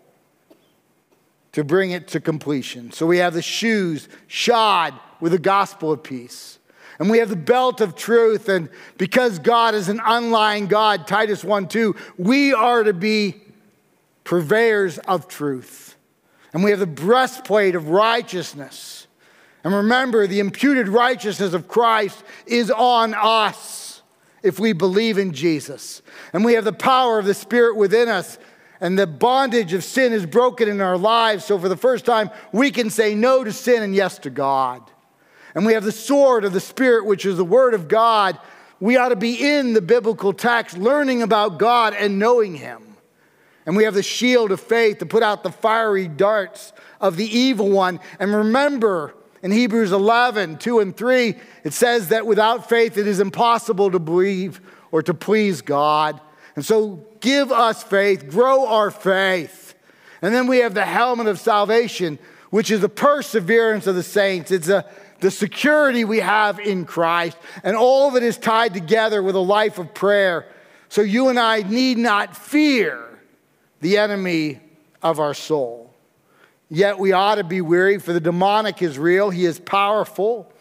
to 1.52 1.64
bring 1.64 1.92
it 1.92 2.08
to 2.08 2.20
completion. 2.20 2.92
So 2.92 3.06
we 3.06 3.18
have 3.18 3.34
the 3.34 3.42
shoes 3.42 4.08
shod 4.26 4.94
with 5.20 5.32
the 5.32 5.38
gospel 5.38 5.92
of 5.92 6.02
peace. 6.02 6.57
And 6.98 7.08
we 7.08 7.18
have 7.18 7.28
the 7.28 7.36
belt 7.36 7.80
of 7.80 7.94
truth. 7.94 8.48
And 8.48 8.68
because 8.96 9.38
God 9.38 9.74
is 9.74 9.88
an 9.88 10.00
unlying 10.04 10.66
God, 10.66 11.06
Titus 11.06 11.44
1 11.44 11.68
2, 11.68 11.94
we 12.16 12.52
are 12.52 12.82
to 12.82 12.92
be 12.92 13.36
purveyors 14.24 14.98
of 14.98 15.28
truth. 15.28 15.96
And 16.52 16.64
we 16.64 16.70
have 16.70 16.80
the 16.80 16.86
breastplate 16.86 17.74
of 17.74 17.88
righteousness. 17.88 19.06
And 19.64 19.74
remember, 19.74 20.26
the 20.26 20.40
imputed 20.40 20.88
righteousness 20.88 21.52
of 21.52 21.68
Christ 21.68 22.22
is 22.46 22.70
on 22.70 23.14
us 23.14 24.02
if 24.42 24.58
we 24.58 24.72
believe 24.72 25.18
in 25.18 25.32
Jesus. 25.32 26.00
And 26.32 26.44
we 26.44 26.54
have 26.54 26.64
the 26.64 26.72
power 26.72 27.18
of 27.18 27.26
the 27.26 27.34
Spirit 27.34 27.76
within 27.76 28.08
us 28.08 28.38
and 28.80 28.98
the 28.98 29.06
bondage 29.06 29.72
of 29.72 29.82
sin 29.82 30.12
is 30.12 30.24
broken 30.24 30.68
in 30.68 30.80
our 30.80 30.96
lives. 30.96 31.44
So, 31.44 31.58
for 31.58 31.68
the 31.68 31.76
first 31.76 32.04
time, 32.04 32.30
we 32.52 32.70
can 32.70 32.90
say 32.90 33.14
no 33.14 33.42
to 33.44 33.52
sin 33.52 33.82
and 33.82 33.94
yes 33.94 34.18
to 34.20 34.30
God. 34.30 34.88
And 35.58 35.66
we 35.66 35.72
have 35.72 35.82
the 35.82 35.90
sword 35.90 36.44
of 36.44 36.52
the 36.52 36.60
Spirit, 36.60 37.04
which 37.04 37.26
is 37.26 37.36
the 37.36 37.44
Word 37.44 37.74
of 37.74 37.88
God. 37.88 38.38
We 38.78 38.96
ought 38.96 39.08
to 39.08 39.16
be 39.16 39.56
in 39.56 39.72
the 39.72 39.82
biblical 39.82 40.32
text, 40.32 40.78
learning 40.78 41.20
about 41.20 41.58
God 41.58 41.94
and 41.94 42.16
knowing 42.20 42.54
Him. 42.54 42.96
And 43.66 43.76
we 43.76 43.82
have 43.82 43.94
the 43.94 44.04
shield 44.04 44.52
of 44.52 44.60
faith 44.60 44.98
to 44.98 45.06
put 45.06 45.24
out 45.24 45.42
the 45.42 45.50
fiery 45.50 46.06
darts 46.06 46.72
of 47.00 47.16
the 47.16 47.26
evil 47.26 47.70
one. 47.70 47.98
And 48.20 48.32
remember, 48.32 49.16
in 49.42 49.50
Hebrews 49.50 49.90
11, 49.90 50.58
2 50.58 50.78
and 50.78 50.96
3, 50.96 51.34
it 51.64 51.72
says 51.72 52.10
that 52.10 52.24
without 52.24 52.68
faith 52.68 52.96
it 52.96 53.08
is 53.08 53.18
impossible 53.18 53.90
to 53.90 53.98
believe 53.98 54.60
or 54.92 55.02
to 55.02 55.12
please 55.12 55.60
God. 55.60 56.20
And 56.54 56.64
so 56.64 57.04
give 57.18 57.50
us 57.50 57.82
faith, 57.82 58.30
grow 58.30 58.68
our 58.68 58.92
faith. 58.92 59.74
And 60.22 60.32
then 60.32 60.46
we 60.46 60.58
have 60.58 60.74
the 60.74 60.84
helmet 60.84 61.26
of 61.26 61.40
salvation, 61.40 62.20
which 62.50 62.70
is 62.70 62.80
the 62.80 62.88
perseverance 62.88 63.88
of 63.88 63.96
the 63.96 64.04
saints. 64.04 64.52
It's 64.52 64.68
a, 64.68 64.88
the 65.20 65.30
security 65.30 66.04
we 66.04 66.20
have 66.20 66.60
in 66.60 66.84
Christ. 66.84 67.36
And 67.62 67.76
all 67.76 68.08
of 68.08 68.16
it 68.16 68.22
is 68.22 68.36
tied 68.36 68.74
together 68.74 69.22
with 69.22 69.34
a 69.34 69.40
life 69.40 69.78
of 69.78 69.94
prayer. 69.94 70.46
So 70.88 71.02
you 71.02 71.28
and 71.28 71.38
I 71.38 71.62
need 71.62 71.98
not 71.98 72.36
fear 72.36 73.04
the 73.80 73.98
enemy 73.98 74.60
of 75.02 75.20
our 75.20 75.34
soul. 75.34 75.94
Yet 76.70 76.98
we 76.98 77.12
ought 77.12 77.36
to 77.36 77.44
be 77.44 77.60
weary, 77.60 77.98
for 77.98 78.12
the 78.12 78.20
demonic 78.20 78.82
is 78.82 78.98
real, 78.98 79.30
he 79.30 79.44
is 79.44 79.58
powerful. 79.58 80.52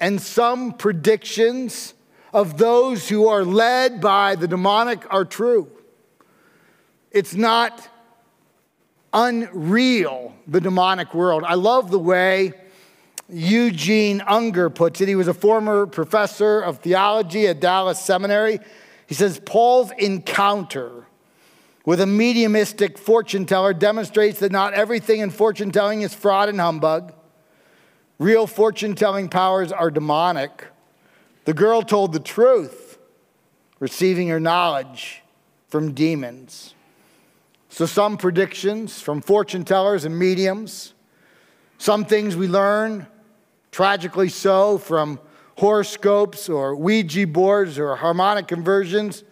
And 0.00 0.20
some 0.20 0.72
predictions 0.72 1.94
of 2.32 2.58
those 2.58 3.08
who 3.08 3.28
are 3.28 3.44
led 3.44 4.00
by 4.00 4.34
the 4.34 4.48
demonic 4.48 5.12
are 5.12 5.24
true. 5.24 5.70
It's 7.10 7.34
not 7.34 7.88
unreal, 9.12 10.34
the 10.46 10.60
demonic 10.60 11.14
world. 11.14 11.44
I 11.46 11.54
love 11.54 11.90
the 11.90 11.98
way 11.98 12.52
Eugene 13.28 14.22
Unger 14.26 14.68
puts 14.70 15.00
it. 15.00 15.08
He 15.08 15.14
was 15.14 15.28
a 15.28 15.34
former 15.34 15.86
professor 15.86 16.60
of 16.60 16.78
theology 16.78 17.46
at 17.46 17.60
Dallas 17.60 17.98
Seminary. 17.98 18.60
He 19.06 19.14
says 19.14 19.40
Paul's 19.44 19.90
encounter 19.98 21.06
with 21.84 22.00
a 22.00 22.06
mediumistic 22.06 22.98
fortune 22.98 23.46
teller 23.46 23.74
demonstrates 23.74 24.40
that 24.40 24.52
not 24.52 24.74
everything 24.74 25.20
in 25.20 25.30
fortune 25.30 25.70
telling 25.70 26.02
is 26.02 26.14
fraud 26.14 26.48
and 26.48 26.60
humbug. 26.60 27.12
Real 28.18 28.46
fortune 28.46 28.94
telling 28.94 29.28
powers 29.28 29.72
are 29.72 29.90
demonic. 29.90 30.66
The 31.44 31.54
girl 31.54 31.82
told 31.82 32.12
the 32.12 32.20
truth, 32.20 32.98
receiving 33.80 34.28
her 34.28 34.40
knowledge 34.40 35.22
from 35.68 35.92
demons. 35.92 36.74
So, 37.68 37.86
some 37.86 38.16
predictions 38.16 39.00
from 39.00 39.20
fortune 39.20 39.64
tellers 39.64 40.04
and 40.04 40.16
mediums, 40.16 40.94
some 41.76 42.04
things 42.04 42.36
we 42.36 42.46
learn, 42.46 43.08
tragically 43.74 44.28
so, 44.28 44.78
from 44.78 45.18
horoscopes 45.58 46.48
or 46.48 46.76
Ouija 46.76 47.26
boards 47.26 47.76
or 47.76 47.96
harmonic 47.96 48.46
conversions 48.46 49.24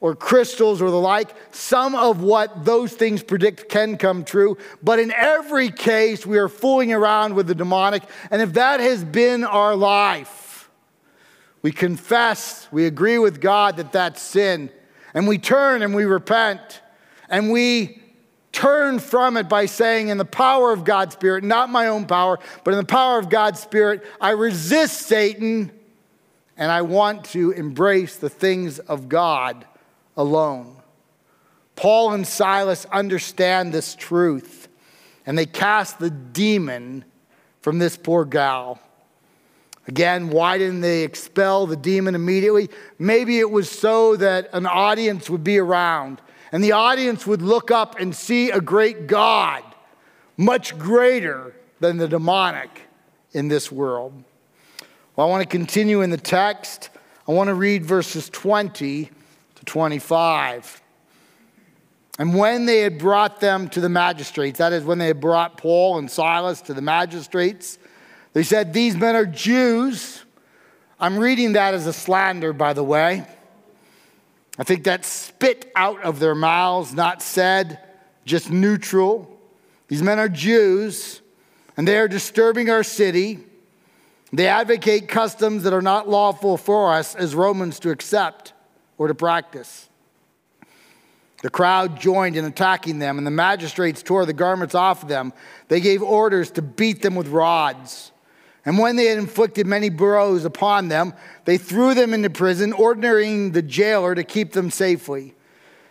or 0.00 0.16
crystals 0.16 0.82
or 0.82 0.90
the 0.90 0.98
like. 0.98 1.30
Some 1.54 1.94
of 1.94 2.20
what 2.20 2.64
those 2.64 2.92
things 2.92 3.22
predict 3.22 3.68
can 3.68 3.96
come 3.96 4.24
true, 4.24 4.58
but 4.82 4.98
in 4.98 5.12
every 5.12 5.70
case, 5.70 6.26
we 6.26 6.38
are 6.38 6.48
fooling 6.48 6.92
around 6.92 7.36
with 7.36 7.46
the 7.46 7.54
demonic. 7.54 8.02
And 8.32 8.42
if 8.42 8.54
that 8.54 8.80
has 8.80 9.04
been 9.04 9.44
our 9.44 9.76
life, 9.76 10.68
we 11.62 11.70
confess, 11.70 12.66
we 12.72 12.84
agree 12.84 13.18
with 13.18 13.40
God 13.40 13.76
that 13.76 13.92
that's 13.92 14.20
sin, 14.20 14.70
and 15.14 15.28
we 15.28 15.38
turn 15.38 15.82
and 15.82 15.94
we 15.94 16.04
repent 16.04 16.82
and 17.28 17.52
we 17.52 17.97
turn 18.58 18.98
from 18.98 19.36
it 19.36 19.48
by 19.48 19.66
saying, 19.66 20.08
in 20.08 20.18
the 20.18 20.24
power 20.24 20.72
of 20.72 20.82
God's 20.82 21.14
Spirit, 21.14 21.44
not 21.44 21.70
my 21.70 21.86
own 21.86 22.06
power, 22.06 22.40
but 22.64 22.74
in 22.74 22.78
the 22.78 22.86
power 22.86 23.16
of 23.16 23.28
God's 23.28 23.60
Spirit, 23.60 24.04
I 24.20 24.30
resist 24.30 25.02
Satan 25.02 25.70
and 26.56 26.72
I 26.72 26.82
want 26.82 27.26
to 27.26 27.52
embrace 27.52 28.16
the 28.16 28.28
things 28.28 28.80
of 28.80 29.08
God 29.08 29.64
alone. 30.16 30.74
Paul 31.76 32.14
and 32.14 32.26
Silas 32.26 32.84
understand 32.86 33.72
this 33.72 33.94
truth 33.94 34.66
and 35.24 35.38
they 35.38 35.46
cast 35.46 36.00
the 36.00 36.10
demon 36.10 37.04
from 37.60 37.78
this 37.78 37.96
poor 37.96 38.24
gal. 38.24 38.80
Again, 39.86 40.30
why 40.30 40.58
didn't 40.58 40.80
they 40.80 41.04
expel 41.04 41.68
the 41.68 41.76
demon 41.76 42.16
immediately? 42.16 42.70
Maybe 42.98 43.38
it 43.38 43.52
was 43.52 43.70
so 43.70 44.16
that 44.16 44.50
an 44.52 44.66
audience 44.66 45.30
would 45.30 45.44
be 45.44 45.58
around 45.58 46.20
and 46.52 46.62
the 46.62 46.72
audience 46.72 47.26
would 47.26 47.42
look 47.42 47.70
up 47.70 47.98
and 47.98 48.14
see 48.14 48.50
a 48.50 48.60
great 48.60 49.06
God, 49.06 49.62
much 50.36 50.78
greater 50.78 51.54
than 51.80 51.96
the 51.96 52.08
demonic 52.08 52.82
in 53.32 53.48
this 53.48 53.70
world. 53.70 54.12
Well, 55.14 55.26
I 55.26 55.30
want 55.30 55.42
to 55.42 55.48
continue 55.48 56.02
in 56.02 56.10
the 56.10 56.16
text. 56.16 56.90
I 57.26 57.32
want 57.32 57.48
to 57.48 57.54
read 57.54 57.84
verses 57.84 58.30
20 58.30 59.10
to 59.56 59.64
25. 59.64 60.82
And 62.18 62.34
when 62.34 62.66
they 62.66 62.80
had 62.80 62.98
brought 62.98 63.40
them 63.40 63.68
to 63.70 63.80
the 63.80 63.88
magistrates, 63.88 64.58
that 64.58 64.72
is, 64.72 64.84
when 64.84 64.98
they 64.98 65.06
had 65.06 65.20
brought 65.20 65.56
Paul 65.56 65.98
and 65.98 66.10
Silas 66.10 66.60
to 66.62 66.74
the 66.74 66.82
magistrates, 66.82 67.78
they 68.32 68.42
said, 68.42 68.72
These 68.72 68.96
men 68.96 69.14
are 69.14 69.26
Jews 69.26 70.24
I'm 71.00 71.18
reading 71.18 71.52
that 71.52 71.74
as 71.74 71.86
a 71.86 71.92
slander, 71.92 72.52
by 72.52 72.72
the 72.72 72.82
way. 72.82 73.24
I 74.58 74.64
think 74.64 74.84
that 74.84 75.04
spit 75.04 75.70
out 75.76 76.02
of 76.02 76.18
their 76.18 76.34
mouths, 76.34 76.92
not 76.92 77.22
said, 77.22 77.78
just 78.24 78.50
neutral. 78.50 79.38
These 79.86 80.02
men 80.02 80.18
are 80.18 80.28
Jews, 80.28 81.22
and 81.76 81.86
they 81.86 81.96
are 81.98 82.08
disturbing 82.08 82.68
our 82.68 82.82
city. 82.82 83.38
They 84.32 84.48
advocate 84.48 85.08
customs 85.08 85.62
that 85.62 85.72
are 85.72 85.80
not 85.80 86.08
lawful 86.08 86.56
for 86.56 86.92
us 86.92 87.14
as 87.14 87.34
Romans 87.34 87.78
to 87.80 87.90
accept 87.90 88.52
or 88.98 89.06
to 89.06 89.14
practice. 89.14 89.88
The 91.42 91.50
crowd 91.50 92.00
joined 92.00 92.36
in 92.36 92.44
attacking 92.44 92.98
them, 92.98 93.16
and 93.16 93.26
the 93.26 93.30
magistrates 93.30 94.02
tore 94.02 94.26
the 94.26 94.32
garments 94.32 94.74
off 94.74 95.04
of 95.04 95.08
them. 95.08 95.32
They 95.68 95.80
gave 95.80 96.02
orders 96.02 96.50
to 96.52 96.62
beat 96.62 97.00
them 97.00 97.14
with 97.14 97.28
rods. 97.28 98.10
And 98.68 98.76
when 98.76 98.96
they 98.96 99.06
had 99.06 99.16
inflicted 99.16 99.66
many 99.66 99.88
blows 99.88 100.44
upon 100.44 100.88
them, 100.88 101.14
they 101.46 101.56
threw 101.56 101.94
them 101.94 102.12
into 102.12 102.28
prison, 102.28 102.74
ordering 102.74 103.52
the 103.52 103.62
jailer 103.62 104.14
to 104.14 104.22
keep 104.22 104.52
them 104.52 104.70
safely. 104.70 105.34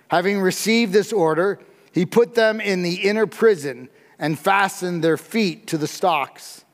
Having 0.09 0.41
received 0.41 0.93
this 0.93 1.11
order, 1.11 1.57
he 1.91 2.05
put 2.05 2.35
them 2.35 2.61
in 2.61 2.83
the 2.83 2.93
inner 2.93 3.25
prison 3.25 3.89
and 4.19 4.37
fastened 4.37 5.03
their 5.03 5.17
feet 5.17 5.65
to 5.65 5.79
the 5.79 5.87
stocks. 5.87 6.65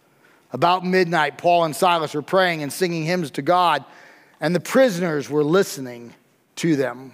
About 0.52 0.86
midnight, 0.86 1.38
Paul 1.38 1.64
and 1.64 1.74
Silas 1.74 2.14
were 2.14 2.22
praying 2.22 2.64
and 2.64 2.74
singing 2.74 3.06
hymns 3.06 3.32
to 3.32 3.42
God, 3.42 3.86
and 4.42 4.54
the 4.54 4.60
prisoners 4.60 5.30
were 5.30 5.42
listening 5.42 6.14
to 6.58 6.76
them. 6.76 7.14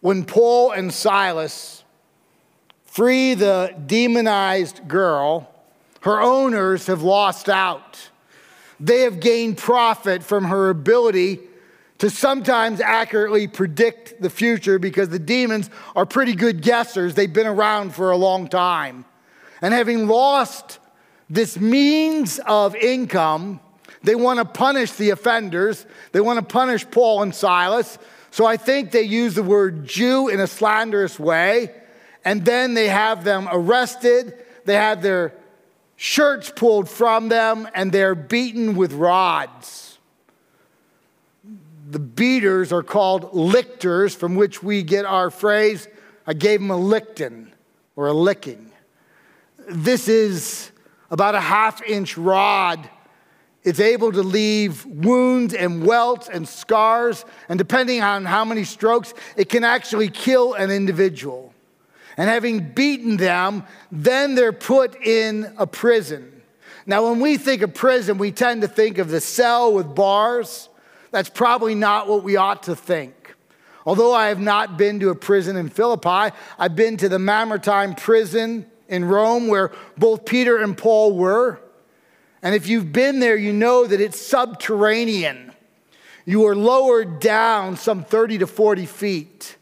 When 0.00 0.24
Paul 0.24 0.72
and 0.72 0.90
Silas 0.90 1.84
free 2.86 3.34
the 3.34 3.74
demonized 3.86 4.88
girl, 4.88 5.53
her 6.04 6.20
owners 6.20 6.86
have 6.86 7.02
lost 7.02 7.48
out. 7.48 8.10
They 8.78 9.00
have 9.00 9.20
gained 9.20 9.56
profit 9.56 10.22
from 10.22 10.44
her 10.44 10.68
ability 10.68 11.40
to 11.96 12.10
sometimes 12.10 12.82
accurately 12.82 13.46
predict 13.48 14.20
the 14.20 14.28
future 14.28 14.78
because 14.78 15.08
the 15.08 15.18
demons 15.18 15.70
are 15.96 16.04
pretty 16.04 16.34
good 16.34 16.60
guessers. 16.60 17.14
They've 17.14 17.32
been 17.32 17.46
around 17.46 17.94
for 17.94 18.10
a 18.10 18.18
long 18.18 18.48
time. 18.48 19.06
And 19.62 19.72
having 19.72 20.06
lost 20.06 20.78
this 21.30 21.58
means 21.58 22.38
of 22.40 22.76
income, 22.76 23.60
they 24.02 24.14
want 24.14 24.40
to 24.40 24.44
punish 24.44 24.92
the 24.92 25.08
offenders. 25.08 25.86
They 26.12 26.20
want 26.20 26.38
to 26.38 26.44
punish 26.44 26.84
Paul 26.90 27.22
and 27.22 27.34
Silas. 27.34 27.96
So 28.30 28.44
I 28.44 28.58
think 28.58 28.90
they 28.90 29.04
use 29.04 29.36
the 29.36 29.42
word 29.42 29.86
Jew 29.86 30.28
in 30.28 30.38
a 30.38 30.46
slanderous 30.46 31.18
way. 31.18 31.74
And 32.26 32.44
then 32.44 32.74
they 32.74 32.88
have 32.88 33.24
them 33.24 33.48
arrested. 33.50 34.34
They 34.66 34.74
have 34.74 35.00
their 35.00 35.32
shirts 35.96 36.52
pulled 36.54 36.88
from 36.88 37.28
them, 37.28 37.68
and 37.74 37.92
they're 37.92 38.14
beaten 38.14 38.76
with 38.76 38.92
rods. 38.92 39.98
The 41.90 41.98
beaters 41.98 42.72
are 42.72 42.82
called 42.82 43.34
lictors, 43.34 44.14
from 44.14 44.34
which 44.34 44.62
we 44.62 44.82
get 44.82 45.04
our 45.04 45.30
phrase, 45.30 45.86
I 46.26 46.32
gave 46.32 46.60
him 46.60 46.70
a 46.70 46.78
lictin 46.78 47.48
or 47.96 48.08
a 48.08 48.12
licking. 48.12 48.70
This 49.68 50.08
is 50.08 50.70
about 51.10 51.34
a 51.34 51.40
half 51.40 51.82
inch 51.82 52.18
rod. 52.18 52.88
It's 53.62 53.80
able 53.80 54.12
to 54.12 54.22
leave 54.22 54.84
wounds 54.84 55.54
and 55.54 55.86
welts 55.86 56.28
and 56.28 56.46
scars, 56.46 57.24
and 57.48 57.58
depending 57.58 58.02
on 58.02 58.24
how 58.24 58.44
many 58.44 58.64
strokes, 58.64 59.14
it 59.36 59.48
can 59.48 59.64
actually 59.64 60.10
kill 60.10 60.54
an 60.54 60.70
individual. 60.70 61.53
And 62.16 62.28
having 62.28 62.72
beaten 62.72 63.16
them, 63.16 63.64
then 63.90 64.34
they're 64.34 64.52
put 64.52 64.94
in 65.04 65.52
a 65.58 65.66
prison. 65.66 66.42
Now, 66.86 67.08
when 67.08 67.20
we 67.20 67.38
think 67.38 67.62
of 67.62 67.74
prison, 67.74 68.18
we 68.18 68.30
tend 68.30 68.62
to 68.62 68.68
think 68.68 68.98
of 68.98 69.08
the 69.08 69.20
cell 69.20 69.72
with 69.72 69.94
bars. 69.94 70.68
That's 71.10 71.30
probably 71.30 71.74
not 71.74 72.08
what 72.08 72.22
we 72.22 72.36
ought 72.36 72.64
to 72.64 72.76
think. 72.76 73.34
Although 73.86 74.14
I 74.14 74.28
have 74.28 74.40
not 74.40 74.76
been 74.76 75.00
to 75.00 75.10
a 75.10 75.14
prison 75.14 75.56
in 75.56 75.68
Philippi, 75.68 76.34
I've 76.58 76.76
been 76.76 76.96
to 76.98 77.08
the 77.08 77.18
Mamertine 77.18 77.94
prison 77.94 78.66
in 78.88 79.04
Rome 79.04 79.48
where 79.48 79.72
both 79.96 80.24
Peter 80.24 80.58
and 80.58 80.76
Paul 80.76 81.16
were. 81.16 81.60
And 82.42 82.54
if 82.54 82.66
you've 82.66 82.92
been 82.92 83.20
there, 83.20 83.36
you 83.36 83.52
know 83.52 83.86
that 83.86 84.00
it's 84.00 84.20
subterranean. 84.20 85.52
You 86.26 86.46
are 86.46 86.56
lowered 86.56 87.20
down 87.20 87.76
some 87.76 88.04
30 88.04 88.38
to 88.38 88.46
40 88.46 88.86
feet. 88.86 89.56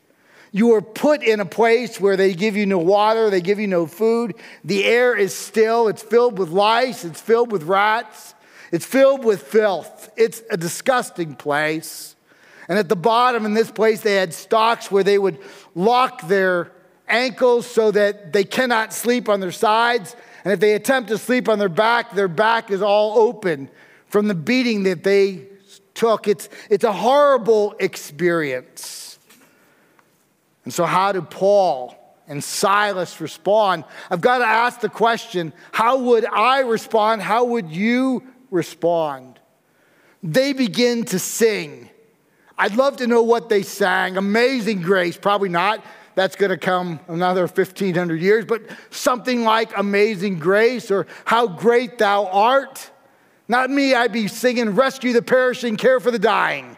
You 0.54 0.74
are 0.74 0.82
put 0.82 1.22
in 1.22 1.40
a 1.40 1.46
place 1.46 1.98
where 1.98 2.16
they 2.16 2.34
give 2.34 2.56
you 2.56 2.66
no 2.66 2.78
water, 2.78 3.30
they 3.30 3.40
give 3.40 3.58
you 3.58 3.66
no 3.66 3.86
food. 3.86 4.34
The 4.62 4.84
air 4.84 5.16
is 5.16 5.34
still, 5.34 5.88
it's 5.88 6.02
filled 6.02 6.38
with 6.38 6.50
lice, 6.50 7.06
it's 7.06 7.20
filled 7.20 7.50
with 7.50 7.62
rats, 7.62 8.34
it's 8.70 8.84
filled 8.84 9.24
with 9.24 9.42
filth. 9.42 10.10
It's 10.16 10.42
a 10.50 10.58
disgusting 10.58 11.34
place. 11.34 12.16
And 12.68 12.78
at 12.78 12.88
the 12.88 12.96
bottom 12.96 13.46
in 13.46 13.54
this 13.54 13.70
place, 13.70 14.02
they 14.02 14.14
had 14.14 14.34
stocks 14.34 14.90
where 14.90 15.02
they 15.02 15.18
would 15.18 15.38
lock 15.74 16.28
their 16.28 16.70
ankles 17.08 17.66
so 17.66 17.90
that 17.90 18.32
they 18.32 18.44
cannot 18.44 18.92
sleep 18.92 19.28
on 19.28 19.40
their 19.40 19.52
sides. 19.52 20.14
And 20.44 20.52
if 20.52 20.60
they 20.60 20.74
attempt 20.74 21.08
to 21.08 21.18
sleep 21.18 21.48
on 21.48 21.58
their 21.58 21.68
back, 21.68 22.14
their 22.14 22.28
back 22.28 22.70
is 22.70 22.82
all 22.82 23.18
open 23.18 23.70
from 24.06 24.28
the 24.28 24.34
beating 24.34 24.82
that 24.84 25.02
they 25.02 25.46
took. 25.94 26.28
It's, 26.28 26.48
it's 26.70 26.84
a 26.84 26.92
horrible 26.92 27.74
experience. 27.80 29.11
And 30.64 30.72
so, 30.72 30.84
how 30.84 31.12
do 31.12 31.22
Paul 31.22 31.96
and 32.28 32.42
Silas 32.42 33.20
respond? 33.20 33.84
I've 34.10 34.20
got 34.20 34.38
to 34.38 34.46
ask 34.46 34.80
the 34.80 34.88
question 34.88 35.52
how 35.72 35.98
would 35.98 36.24
I 36.24 36.60
respond? 36.60 37.22
How 37.22 37.44
would 37.44 37.70
you 37.70 38.22
respond? 38.50 39.40
They 40.22 40.52
begin 40.52 41.04
to 41.06 41.18
sing. 41.18 41.90
I'd 42.56 42.76
love 42.76 42.98
to 42.98 43.06
know 43.06 43.22
what 43.22 43.48
they 43.48 43.62
sang. 43.62 44.16
Amazing 44.16 44.82
grace, 44.82 45.16
probably 45.16 45.48
not. 45.48 45.84
That's 46.14 46.36
going 46.36 46.50
to 46.50 46.58
come 46.58 47.00
another 47.08 47.46
1500 47.46 48.20
years, 48.20 48.44
but 48.44 48.62
something 48.90 49.44
like 49.44 49.76
Amazing 49.76 50.38
Grace 50.38 50.90
or 50.90 51.06
How 51.24 51.46
Great 51.46 51.98
Thou 51.98 52.26
Art. 52.26 52.90
Not 53.48 53.70
me, 53.70 53.94
I'd 53.94 54.12
be 54.12 54.28
singing 54.28 54.74
Rescue 54.74 55.12
the 55.12 55.22
Perishing, 55.22 55.76
Care 55.76 56.00
for 56.00 56.10
the 56.10 56.18
Dying. 56.18 56.76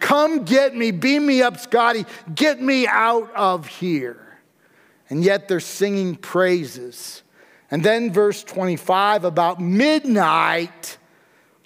Come 0.00 0.44
get 0.44 0.74
me, 0.74 0.90
beam 0.90 1.26
me 1.26 1.42
up, 1.42 1.58
Scotty, 1.58 2.04
get 2.34 2.60
me 2.60 2.86
out 2.86 3.32
of 3.34 3.66
here. 3.66 4.38
And 5.08 5.22
yet 5.22 5.48
they're 5.48 5.60
singing 5.60 6.16
praises. 6.16 7.22
And 7.70 7.82
then, 7.82 8.12
verse 8.12 8.44
25, 8.44 9.24
about 9.24 9.60
midnight, 9.60 10.98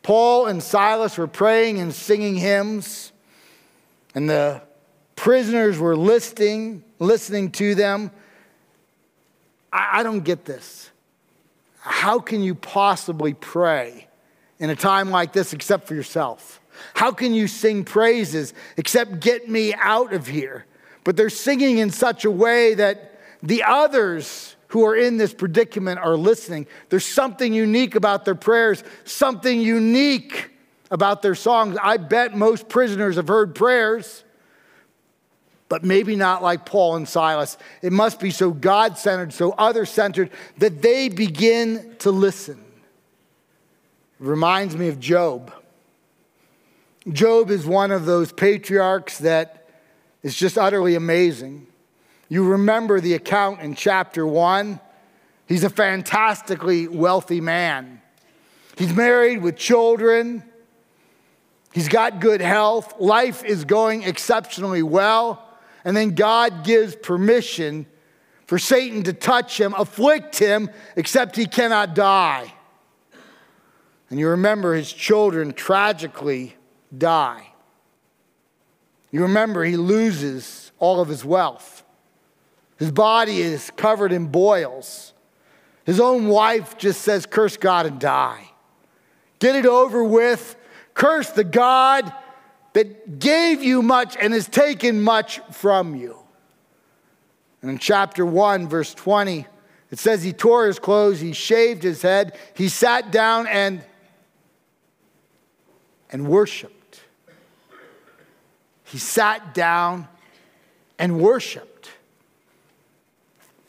Paul 0.03 0.47
and 0.47 0.63
Silas 0.63 1.19
were 1.19 1.27
praying 1.27 1.79
and 1.79 1.93
singing 1.93 2.37
hymns, 2.37 3.13
and 4.15 4.29
the 4.29 4.63
prisoners 5.15 5.79
were 5.79 5.97
listening, 5.97 6.83
listening 6.99 7.53
to 7.53 7.75
them. 7.75 8.11
I, 9.73 10.01
I 10.01 10.03
don't 10.03 10.25
get 10.25 10.45
this. 10.45 10.91
How 11.81 12.19
can 12.19 12.43
you 12.43 12.55
possibly 12.55 13.35
pray 13.35 14.09
in 14.59 14.71
a 14.71 14.77
time 14.77 15.11
like 15.11 15.33
this 15.33 15.53
except 15.53 15.87
for 15.87 15.95
yourself? 15.95 16.60
How 16.95 17.13
can 17.13 17.35
you 17.35 17.49
sing 17.49 17.85
praises 17.85 18.55
except 18.77 19.21
get 19.21 19.49
me 19.49 19.75
out 19.75 20.13
of 20.13 20.27
here? 20.27 20.67
But 21.05 21.17
they're 21.17 21.31
singing 21.31 21.79
in 21.79 21.91
such 21.91 22.25
a 22.25 22.31
way 22.31 22.75
that 22.75 23.19
the 23.43 23.63
others 23.65 24.57
who 24.69 24.85
are 24.85 24.95
in 24.95 25.17
this 25.17 25.35
predicament 25.35 25.99
are 25.99 26.17
listening. 26.17 26.67
There's 26.91 27.07
something 27.07 27.53
unique 27.53 27.95
about 27.95 28.25
their 28.25 28.35
prayers, 28.35 28.85
something 29.05 29.61
unique 29.61 30.51
about 30.91 31.23
their 31.23 31.35
songs. 31.35 31.77
I 31.83 31.97
bet 31.97 32.37
most 32.37 32.69
prisoners 32.69 33.17
have 33.17 33.29
heard 33.29 33.55
prayers, 33.55 34.25
but 35.69 35.85
maybe 35.85 36.17
not 36.17 36.43
like 36.43 36.67
Paul 36.67 36.97
and 36.97 37.09
Silas. 37.09 37.59
It 37.83 37.93
must 37.93 38.21
be 38.21 38.31
so 38.31 38.51
God 38.51 38.99
centered, 38.99 39.33
so 39.33 39.53
other 39.53 39.87
centered, 39.87 40.31
that 40.59 40.83
they 40.83 41.09
begin 41.09 41.97
to 42.01 42.11
listen. 42.11 42.63
It 44.21 44.27
reminds 44.27 44.77
me 44.77 44.89
of 44.89 45.01
Job. 45.01 45.53
Job 47.09 47.51
is 47.51 47.65
one 47.65 47.91
of 47.91 48.05
those 48.05 48.31
patriarchs 48.33 49.19
that 49.19 49.69
is 50.23 50.35
just 50.35 50.59
utterly 50.59 50.95
amazing. 50.95 51.67
You 52.29 52.45
remember 52.45 53.01
the 53.01 53.15
account 53.15 53.61
in 53.61 53.75
chapter 53.75 54.27
one. 54.27 54.81
He's 55.47 55.65
a 55.65 55.71
fantastically 55.71 56.87
wealthy 56.87 57.41
man. 57.41 58.03
He's 58.77 58.93
married 58.95 59.43
with 59.43 59.57
children. 59.57 60.45
He's 61.73 61.89
got 61.89 62.21
good 62.21 62.41
health. 62.41 63.01
Life 63.01 63.45
is 63.45 63.65
going 63.65 64.03
exceptionally 64.03 64.83
well. 64.83 65.47
And 65.85 65.97
then 65.97 66.15
God 66.15 66.65
gives 66.65 66.95
permission 66.95 67.87
for 68.47 68.59
Satan 68.59 69.05
to 69.05 69.13
touch 69.13 69.59
him, 69.59 69.75
afflict 69.77 70.39
him, 70.39 70.71
except 70.97 71.37
he 71.37 71.47
cannot 71.47 71.95
die. 71.95 72.53
And 74.11 74.19
you 74.19 74.29
remember 74.29 74.75
his 74.75 74.93
children 74.93 75.53
tragically 75.53 76.57
die. 76.97 77.53
You 79.11 79.23
remember, 79.23 79.65
he 79.65 79.77
loses 79.77 80.73
all 80.79 81.01
of 81.01 81.09
his 81.09 81.25
wealth. 81.25 81.85
His 82.79 82.91
body 82.91 83.41
is 83.41 83.71
covered 83.77 84.13
in 84.13 84.29
boils. 84.29 85.13
His 85.85 86.01
own 86.01 86.29
wife 86.29 86.79
just 86.79 87.03
says, 87.03 87.27
Curse 87.27 87.57
God 87.57 87.87
and 87.87 88.01
die. 88.01 88.51
Get 89.39 89.57
it 89.57 89.67
over 89.67 90.05
with. 90.05 90.57
Curse 90.95 91.31
the 91.31 91.45
God 91.45 92.13
that 92.73 93.19
gave 93.19 93.63
you 93.63 93.83
much 93.83 94.17
and 94.21 94.33
has 94.33 94.49
taken 94.49 95.01
much 95.03 95.41
from 95.51 95.97
you. 95.97 96.17
And 97.63 97.71
in 97.71 97.79
chapter 97.79 98.25
1, 98.25 98.69
verse 98.69 98.95
20, 98.95 99.47
it 99.91 99.99
says 99.99 100.23
he 100.23 100.33
tore 100.33 100.67
his 100.67 100.79
clothes, 100.79 101.21
he 101.21 101.33
shaved 101.33 101.83
his 101.83 102.01
head, 102.03 102.37
he 102.55 102.69
sat 102.69 103.11
down 103.11 103.47
and, 103.47 103.85
and 106.11 106.29
worshiped. 106.29 106.80
He 108.91 108.99
sat 108.99 109.55
down 109.55 110.09
and 110.99 111.21
worshiped. 111.21 111.91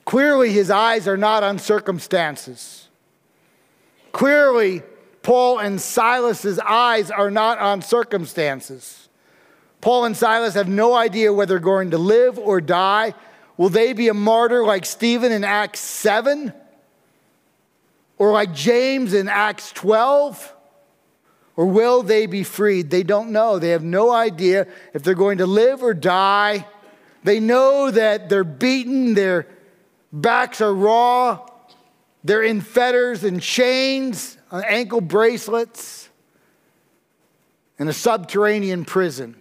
Clearly, 0.03 0.51
his 0.51 0.71
eyes 0.71 1.07
are 1.07 1.17
not 1.17 1.43
on 1.43 1.59
circumstances. 1.59 2.87
Clearly, 4.11 4.81
Paul 5.21 5.59
and 5.59 5.79
Silas's 5.79 6.59
eyes 6.59 7.11
are 7.11 7.29
not 7.29 7.59
on 7.59 7.81
circumstances. 7.81 9.09
Paul 9.79 10.05
and 10.05 10.17
Silas 10.17 10.55
have 10.55 10.67
no 10.67 10.95
idea 10.95 11.31
whether 11.31 11.53
they're 11.53 11.59
going 11.59 11.91
to 11.91 11.97
live 11.97 12.39
or 12.39 12.59
die. 12.59 13.13
Will 13.57 13.69
they 13.69 13.93
be 13.93 14.07
a 14.07 14.13
martyr 14.13 14.65
like 14.65 14.85
Stephen 14.85 15.31
in 15.31 15.43
Acts 15.43 15.79
7? 15.79 16.51
Or 18.17 18.31
like 18.31 18.53
James 18.53 19.13
in 19.13 19.29
Acts 19.29 19.71
12? 19.73 20.55
Or 21.55 21.65
will 21.65 22.03
they 22.03 22.25
be 22.25 22.43
freed? 22.43 22.89
They 22.89 23.03
don't 23.03 23.31
know. 23.31 23.59
They 23.59 23.69
have 23.69 23.83
no 23.83 24.11
idea 24.11 24.67
if 24.93 25.03
they're 25.03 25.13
going 25.13 25.39
to 25.39 25.45
live 25.45 25.83
or 25.83 25.93
die. 25.93 26.65
They 27.23 27.39
know 27.39 27.91
that 27.91 28.29
they're 28.29 28.43
beaten, 28.43 29.13
their 29.13 29.47
backs 30.11 30.61
are 30.61 30.73
raw, 30.73 31.47
they're 32.23 32.43
in 32.43 32.61
fetters 32.61 33.23
and 33.23 33.41
chains, 33.41 34.37
uh, 34.51 34.61
ankle 34.67 35.01
bracelets, 35.01 36.09
in 37.77 37.87
a 37.87 37.93
subterranean 37.93 38.85
prison. 38.85 39.35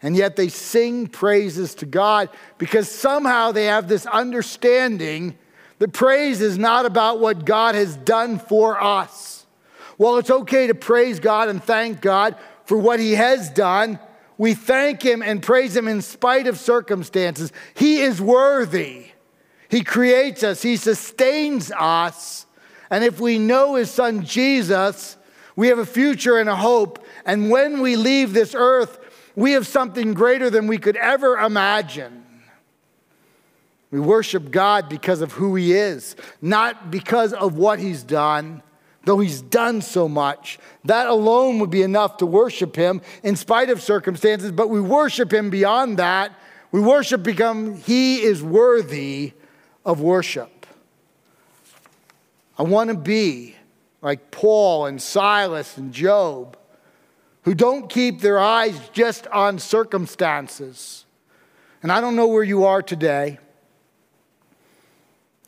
And 0.00 0.16
yet 0.16 0.36
they 0.36 0.48
sing 0.48 1.08
praises 1.08 1.74
to 1.76 1.86
God 1.86 2.28
because 2.56 2.88
somehow 2.90 3.52
they 3.52 3.64
have 3.64 3.88
this 3.88 4.06
understanding 4.06 5.36
that 5.78 5.92
praise 5.92 6.40
is 6.40 6.56
not 6.56 6.86
about 6.86 7.20
what 7.20 7.44
God 7.44 7.74
has 7.74 7.96
done 7.96 8.38
for 8.38 8.80
us. 8.82 9.37
While 9.98 10.16
it's 10.16 10.30
okay 10.30 10.68
to 10.68 10.74
praise 10.74 11.20
God 11.20 11.48
and 11.48 11.62
thank 11.62 12.00
God 12.00 12.36
for 12.64 12.78
what 12.78 13.00
He 13.00 13.12
has 13.12 13.50
done, 13.50 13.98
we 14.38 14.54
thank 14.54 15.02
Him 15.02 15.22
and 15.22 15.42
praise 15.42 15.76
Him 15.76 15.88
in 15.88 16.00
spite 16.00 16.46
of 16.46 16.58
circumstances. 16.58 17.52
He 17.74 17.98
is 17.98 18.22
worthy. 18.22 19.06
He 19.68 19.82
creates 19.82 20.42
us, 20.42 20.62
He 20.62 20.76
sustains 20.76 21.70
us. 21.72 22.46
And 22.90 23.04
if 23.04 23.20
we 23.20 23.38
know 23.38 23.74
His 23.74 23.90
Son 23.90 24.24
Jesus, 24.24 25.16
we 25.56 25.68
have 25.68 25.78
a 25.78 25.84
future 25.84 26.38
and 26.38 26.48
a 26.48 26.56
hope. 26.56 27.04
And 27.26 27.50
when 27.50 27.80
we 27.80 27.96
leave 27.96 28.32
this 28.32 28.54
earth, 28.54 29.00
we 29.34 29.52
have 29.52 29.66
something 29.66 30.14
greater 30.14 30.48
than 30.48 30.68
we 30.68 30.78
could 30.78 30.96
ever 30.96 31.36
imagine. 31.36 32.24
We 33.90 33.98
worship 33.98 34.52
God 34.52 34.88
because 34.88 35.22
of 35.22 35.32
who 35.32 35.56
He 35.56 35.72
is, 35.72 36.14
not 36.40 36.92
because 36.92 37.32
of 37.32 37.56
what 37.56 37.80
He's 37.80 38.04
done, 38.04 38.62
though 39.08 39.18
He's 39.18 39.40
done 39.40 39.80
so 39.80 40.06
much. 40.06 40.58
That 40.84 41.06
alone 41.06 41.60
would 41.60 41.70
be 41.70 41.80
enough 41.80 42.18
to 42.18 42.26
worship 42.26 42.76
Him 42.76 43.00
in 43.22 43.36
spite 43.36 43.70
of 43.70 43.80
circumstances, 43.80 44.52
but 44.52 44.68
we 44.68 44.82
worship 44.82 45.32
Him 45.32 45.48
beyond 45.48 45.96
that. 45.98 46.38
We 46.72 46.82
worship 46.82 47.22
because 47.22 47.82
He 47.86 48.20
is 48.20 48.42
worthy 48.42 49.32
of 49.82 50.02
worship. 50.02 50.66
I 52.58 52.64
want 52.64 52.90
to 52.90 52.96
be 52.96 53.56
like 54.02 54.30
Paul 54.30 54.84
and 54.84 55.00
Silas 55.00 55.78
and 55.78 55.90
Job 55.90 56.58
who 57.44 57.54
don't 57.54 57.88
keep 57.88 58.20
their 58.20 58.38
eyes 58.38 58.78
just 58.92 59.26
on 59.28 59.58
circumstances. 59.58 61.06
And 61.82 61.90
I 61.90 62.02
don't 62.02 62.14
know 62.14 62.26
where 62.26 62.44
you 62.44 62.64
are 62.64 62.82
today. 62.82 63.38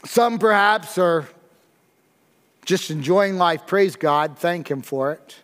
Some 0.07 0.38
perhaps 0.38 0.96
are 0.96 1.29
just 2.64 2.90
enjoying 2.90 3.37
life. 3.37 3.66
Praise 3.66 3.96
God. 3.96 4.38
Thank 4.38 4.70
Him 4.70 4.83
for 4.83 5.12
it. 5.12 5.37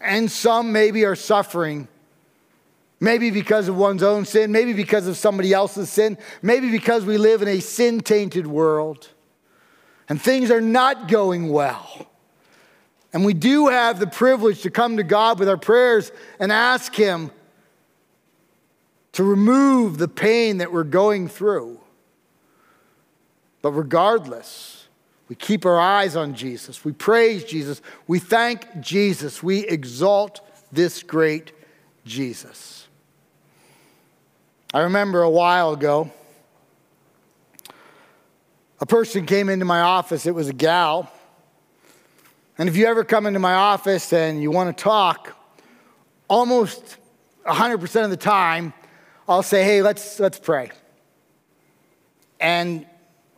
And 0.00 0.30
some 0.30 0.72
maybe 0.72 1.04
are 1.04 1.16
suffering. 1.16 1.88
Maybe 3.00 3.30
because 3.30 3.68
of 3.68 3.76
one's 3.76 4.04
own 4.04 4.24
sin, 4.24 4.52
maybe 4.52 4.72
because 4.72 5.08
of 5.08 5.16
somebody 5.16 5.52
else's 5.52 5.90
sin, 5.90 6.16
maybe 6.40 6.70
because 6.70 7.04
we 7.04 7.18
live 7.18 7.42
in 7.42 7.48
a 7.48 7.58
sin 7.58 8.00
tainted 8.00 8.46
world 8.46 9.08
and 10.08 10.20
things 10.20 10.50
are 10.50 10.60
not 10.60 11.08
going 11.08 11.48
well. 11.48 12.06
And 13.12 13.24
we 13.24 13.34
do 13.34 13.68
have 13.68 13.98
the 13.98 14.06
privilege 14.06 14.62
to 14.62 14.70
come 14.70 14.98
to 14.98 15.02
God 15.02 15.38
with 15.38 15.48
our 15.48 15.56
prayers 15.56 16.12
and 16.38 16.52
ask 16.52 16.94
Him 16.94 17.30
to 19.12 19.24
remove 19.24 19.98
the 19.98 20.08
pain 20.08 20.58
that 20.58 20.72
we're 20.72 20.84
going 20.84 21.28
through. 21.28 21.80
But 23.60 23.72
regardless, 23.72 24.81
we 25.32 25.36
keep 25.36 25.64
our 25.64 25.80
eyes 25.80 26.14
on 26.14 26.34
Jesus. 26.34 26.84
We 26.84 26.92
praise 26.92 27.44
Jesus. 27.44 27.80
We 28.06 28.18
thank 28.18 28.80
Jesus. 28.80 29.42
We 29.42 29.66
exalt 29.66 30.42
this 30.70 31.02
great 31.02 31.52
Jesus. 32.04 32.86
I 34.74 34.80
remember 34.80 35.22
a 35.22 35.30
while 35.30 35.72
ago, 35.72 36.12
a 38.78 38.84
person 38.84 39.24
came 39.24 39.48
into 39.48 39.64
my 39.64 39.80
office. 39.80 40.26
It 40.26 40.34
was 40.34 40.50
a 40.50 40.52
gal 40.52 41.10
and 42.58 42.68
if 42.68 42.76
you 42.76 42.86
ever 42.86 43.02
come 43.02 43.26
into 43.26 43.40
my 43.40 43.54
office 43.54 44.12
and 44.12 44.42
you 44.42 44.50
want 44.50 44.76
to 44.76 44.82
talk, 44.82 45.34
almost 46.28 46.98
100% 47.46 48.04
of 48.04 48.10
the 48.10 48.16
time, 48.16 48.72
I'll 49.26 49.42
say, 49.42 49.64
hey, 49.64 49.82
let's, 49.82 50.20
let's 50.20 50.38
pray. 50.38 50.70
And 52.38 52.86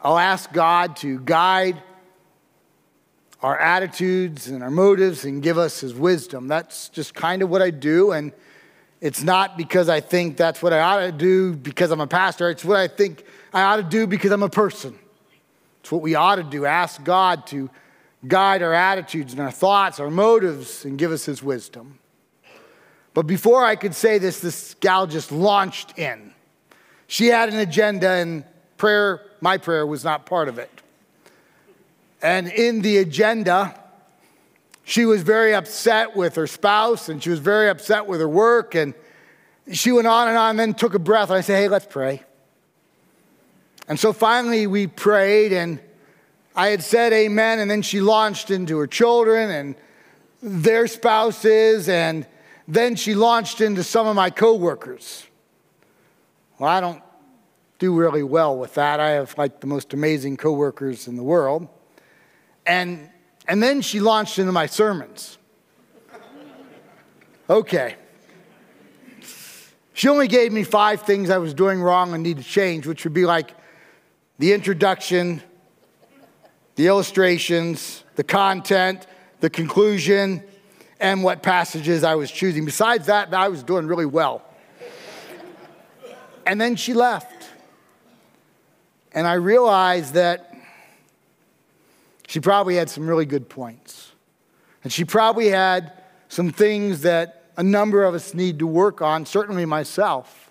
I'll 0.04 0.18
ask 0.18 0.52
God 0.52 0.96
to 0.96 1.18
guide 1.20 1.82
our 3.40 3.58
attitudes 3.58 4.48
and 4.48 4.62
our 4.62 4.70
motives 4.70 5.24
and 5.24 5.42
give 5.42 5.56
us 5.56 5.80
his 5.80 5.94
wisdom. 5.94 6.46
That's 6.46 6.90
just 6.90 7.14
kind 7.14 7.40
of 7.40 7.48
what 7.48 7.62
I 7.62 7.70
do. 7.70 8.12
And 8.12 8.32
it's 9.00 9.22
not 9.22 9.56
because 9.56 9.88
I 9.88 10.00
think 10.00 10.36
that's 10.36 10.62
what 10.62 10.74
I 10.74 10.80
ought 10.80 11.00
to 11.00 11.12
do 11.12 11.54
because 11.54 11.90
I'm 11.90 12.02
a 12.02 12.06
pastor. 12.06 12.50
It's 12.50 12.66
what 12.66 12.76
I 12.76 12.86
think 12.86 13.24
I 13.54 13.62
ought 13.62 13.76
to 13.76 13.82
do 13.82 14.06
because 14.06 14.30
I'm 14.30 14.42
a 14.42 14.50
person. 14.50 14.98
It's 15.80 15.90
what 15.90 16.02
we 16.02 16.14
ought 16.14 16.36
to 16.36 16.42
do. 16.42 16.66
Ask 16.66 17.02
God 17.02 17.46
to 17.46 17.70
guide 18.28 18.62
our 18.62 18.74
attitudes 18.74 19.32
and 19.32 19.40
our 19.40 19.50
thoughts, 19.50 20.00
our 20.00 20.10
motives, 20.10 20.84
and 20.84 20.98
give 20.98 21.12
us 21.12 21.24
his 21.24 21.42
wisdom. 21.42 21.98
But 23.14 23.26
before 23.26 23.64
I 23.64 23.74
could 23.74 23.94
say 23.94 24.18
this, 24.18 24.40
this 24.40 24.74
gal 24.80 25.06
just 25.06 25.32
launched 25.32 25.98
in. 25.98 26.34
She 27.06 27.28
had 27.28 27.48
an 27.48 27.58
agenda, 27.58 28.08
and 28.08 28.44
prayer, 28.76 29.22
my 29.44 29.58
prayer, 29.58 29.86
was 29.86 30.02
not 30.02 30.24
part 30.26 30.48
of 30.48 30.58
it. 30.58 30.70
And 32.22 32.48
in 32.48 32.80
the 32.80 32.96
agenda, 32.96 33.78
she 34.84 35.04
was 35.04 35.22
very 35.22 35.54
upset 35.54 36.16
with 36.16 36.34
her 36.36 36.46
spouse, 36.46 37.10
and 37.10 37.22
she 37.22 37.28
was 37.28 37.38
very 37.38 37.68
upset 37.68 38.06
with 38.06 38.20
her 38.20 38.28
work, 38.28 38.74
and 38.74 38.94
she 39.70 39.92
went 39.92 40.06
on 40.06 40.28
and 40.28 40.36
on, 40.38 40.50
and 40.50 40.58
then 40.58 40.74
took 40.74 40.94
a 40.94 40.98
breath, 40.98 41.28
and 41.28 41.36
I 41.38 41.42
said, 41.42 41.58
Hey, 41.58 41.68
let's 41.68 41.84
pray. 41.84 42.22
And 43.86 44.00
so 44.00 44.14
finally, 44.14 44.66
we 44.66 44.86
prayed, 44.86 45.52
and 45.52 45.78
I 46.56 46.68
had 46.68 46.82
said 46.82 47.12
amen, 47.12 47.58
and 47.58 47.70
then 47.70 47.82
she 47.82 48.00
launched 48.00 48.50
into 48.50 48.78
her 48.78 48.86
children 48.86 49.50
and 49.50 49.74
their 50.42 50.86
spouses, 50.86 51.86
and 51.90 52.26
then 52.66 52.96
she 52.96 53.14
launched 53.14 53.60
into 53.60 53.84
some 53.84 54.06
of 54.06 54.16
my 54.16 54.30
coworkers. 54.30 55.26
Well, 56.58 56.70
I 56.70 56.80
don't 56.80 57.03
do 57.84 57.94
really 57.94 58.22
well 58.22 58.56
with 58.56 58.74
that. 58.74 58.98
I 58.98 59.10
have 59.10 59.36
like 59.36 59.60
the 59.60 59.66
most 59.66 59.92
amazing 59.92 60.38
coworkers 60.38 61.06
in 61.06 61.16
the 61.16 61.22
world. 61.22 61.68
And, 62.64 63.10
and 63.46 63.62
then 63.62 63.82
she 63.82 64.00
launched 64.00 64.38
into 64.38 64.52
my 64.52 64.66
sermons. 64.66 65.36
Okay. 67.50 67.96
She 69.92 70.08
only 70.08 70.28
gave 70.28 70.50
me 70.50 70.64
five 70.64 71.02
things 71.02 71.28
I 71.28 71.36
was 71.36 71.52
doing 71.52 71.82
wrong 71.82 72.14
and 72.14 72.22
need 72.22 72.38
to 72.38 72.42
change, 72.42 72.86
which 72.86 73.04
would 73.04 73.12
be 73.12 73.26
like 73.26 73.50
the 74.38 74.54
introduction, 74.54 75.42
the 76.76 76.86
illustrations, 76.86 78.02
the 78.16 78.24
content, 78.24 79.06
the 79.40 79.50
conclusion, 79.50 80.42
and 81.00 81.22
what 81.22 81.42
passages 81.42 82.02
I 82.02 82.14
was 82.14 82.30
choosing. 82.30 82.64
Besides 82.64 83.06
that, 83.06 83.34
I 83.34 83.48
was 83.48 83.62
doing 83.62 83.86
really 83.86 84.06
well. 84.06 84.42
and 86.46 86.58
then 86.58 86.76
she 86.76 86.94
left. 86.94 87.33
And 89.14 89.26
I 89.26 89.34
realized 89.34 90.14
that 90.14 90.52
she 92.26 92.40
probably 92.40 92.74
had 92.74 92.90
some 92.90 93.06
really 93.06 93.26
good 93.26 93.48
points. 93.48 94.12
And 94.82 94.92
she 94.92 95.04
probably 95.04 95.48
had 95.48 95.92
some 96.28 96.50
things 96.50 97.02
that 97.02 97.44
a 97.56 97.62
number 97.62 98.02
of 98.02 98.14
us 98.14 98.34
need 98.34 98.58
to 98.58 98.66
work 98.66 99.00
on, 99.00 99.24
certainly 99.24 99.64
myself. 99.64 100.50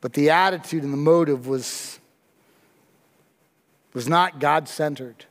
But 0.00 0.14
the 0.14 0.30
attitude 0.30 0.82
and 0.82 0.92
the 0.92 0.98
motive 0.98 1.46
was 1.46 2.00
was 3.94 4.06
not 4.08 4.38
God 4.38 4.68
centered. 4.68 5.24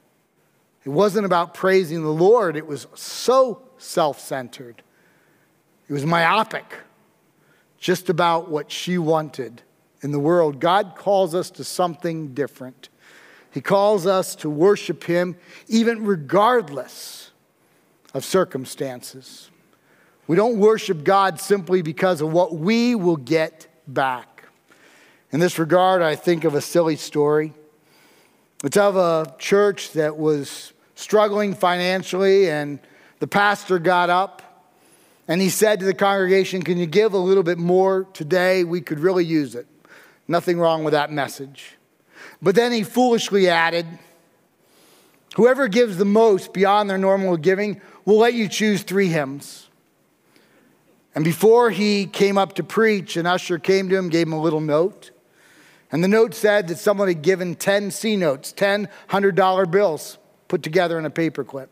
It 0.83 0.89
wasn't 0.89 1.25
about 1.25 1.53
praising 1.53 2.03
the 2.03 2.09
Lord, 2.09 2.55
it 2.55 2.67
was 2.67 2.87
so 2.95 3.61
self 3.77 4.19
centered. 4.19 4.83
It 5.89 5.93
was 5.93 6.05
myopic, 6.05 6.75
just 7.79 8.09
about 8.09 8.49
what 8.49 8.71
she 8.71 8.97
wanted 8.97 9.61
in 10.01 10.11
the 10.11 10.19
world. 10.19 10.59
God 10.59 10.93
calls 10.95 11.33
us 11.33 11.49
to 11.51 11.63
something 11.63 12.33
different. 12.33 12.89
He 13.51 13.61
calls 13.61 14.05
us 14.05 14.35
to 14.37 14.49
worship 14.49 15.03
Him 15.03 15.35
even 15.67 16.05
regardless 16.05 17.31
of 18.13 18.23
circumstances. 18.23 19.49
We 20.27 20.35
don't 20.35 20.57
worship 20.57 21.03
God 21.03 21.39
simply 21.39 21.81
because 21.81 22.21
of 22.21 22.31
what 22.31 22.55
we 22.55 22.95
will 22.95 23.17
get 23.17 23.67
back. 23.87 24.43
In 25.31 25.39
this 25.39 25.57
regard, 25.57 26.01
I 26.01 26.15
think 26.15 26.43
of 26.43 26.53
a 26.53 26.61
silly 26.61 26.95
story. 26.95 27.53
It's 28.63 28.77
of 28.77 28.95
a 28.95 29.35
church 29.39 29.93
that 29.93 30.17
was 30.17 30.73
struggling 30.95 31.53
financially, 31.53 32.49
and 32.49 32.79
the 33.19 33.27
pastor 33.27 33.79
got 33.79 34.09
up 34.09 34.41
and 35.27 35.41
he 35.41 35.49
said 35.49 35.79
to 35.81 35.85
the 35.85 35.93
congregation, 35.93 36.63
Can 36.63 36.77
you 36.77 36.85
give 36.85 37.13
a 37.13 37.17
little 37.17 37.43
bit 37.43 37.57
more 37.57 38.05
today? 38.13 38.63
We 38.63 38.81
could 38.81 38.99
really 38.99 39.25
use 39.25 39.55
it. 39.55 39.67
Nothing 40.27 40.59
wrong 40.59 40.83
with 40.83 40.91
that 40.93 41.11
message. 41.11 41.77
But 42.41 42.55
then 42.55 42.71
he 42.71 42.83
foolishly 42.83 43.47
added, 43.47 43.85
Whoever 45.35 45.67
gives 45.67 45.97
the 45.97 46.05
most 46.05 46.51
beyond 46.53 46.89
their 46.89 46.97
normal 46.97 47.37
giving 47.37 47.79
will 48.05 48.17
let 48.17 48.33
you 48.33 48.47
choose 48.47 48.81
three 48.81 49.07
hymns. 49.09 49.69
And 51.13 51.23
before 51.23 51.69
he 51.69 52.05
came 52.05 52.37
up 52.37 52.53
to 52.55 52.63
preach, 52.63 53.17
an 53.17 53.25
usher 53.25 53.59
came 53.59 53.89
to 53.89 53.95
him, 53.95 54.09
gave 54.09 54.27
him 54.27 54.33
a 54.33 54.41
little 54.41 54.61
note. 54.61 55.11
And 55.91 56.03
the 56.03 56.07
note 56.07 56.33
said 56.33 56.67
that 56.67 56.79
someone 56.79 57.07
had 57.07 57.21
given 57.21 57.55
10 57.55 57.91
C 57.91 58.15
notes, 58.15 58.51
10 58.51 58.89
$100 59.09 59.71
bills 59.71 60.17
put 60.47 60.63
together 60.63 60.99
in 60.99 61.05
a 61.05 61.09
paperclip. 61.09 61.69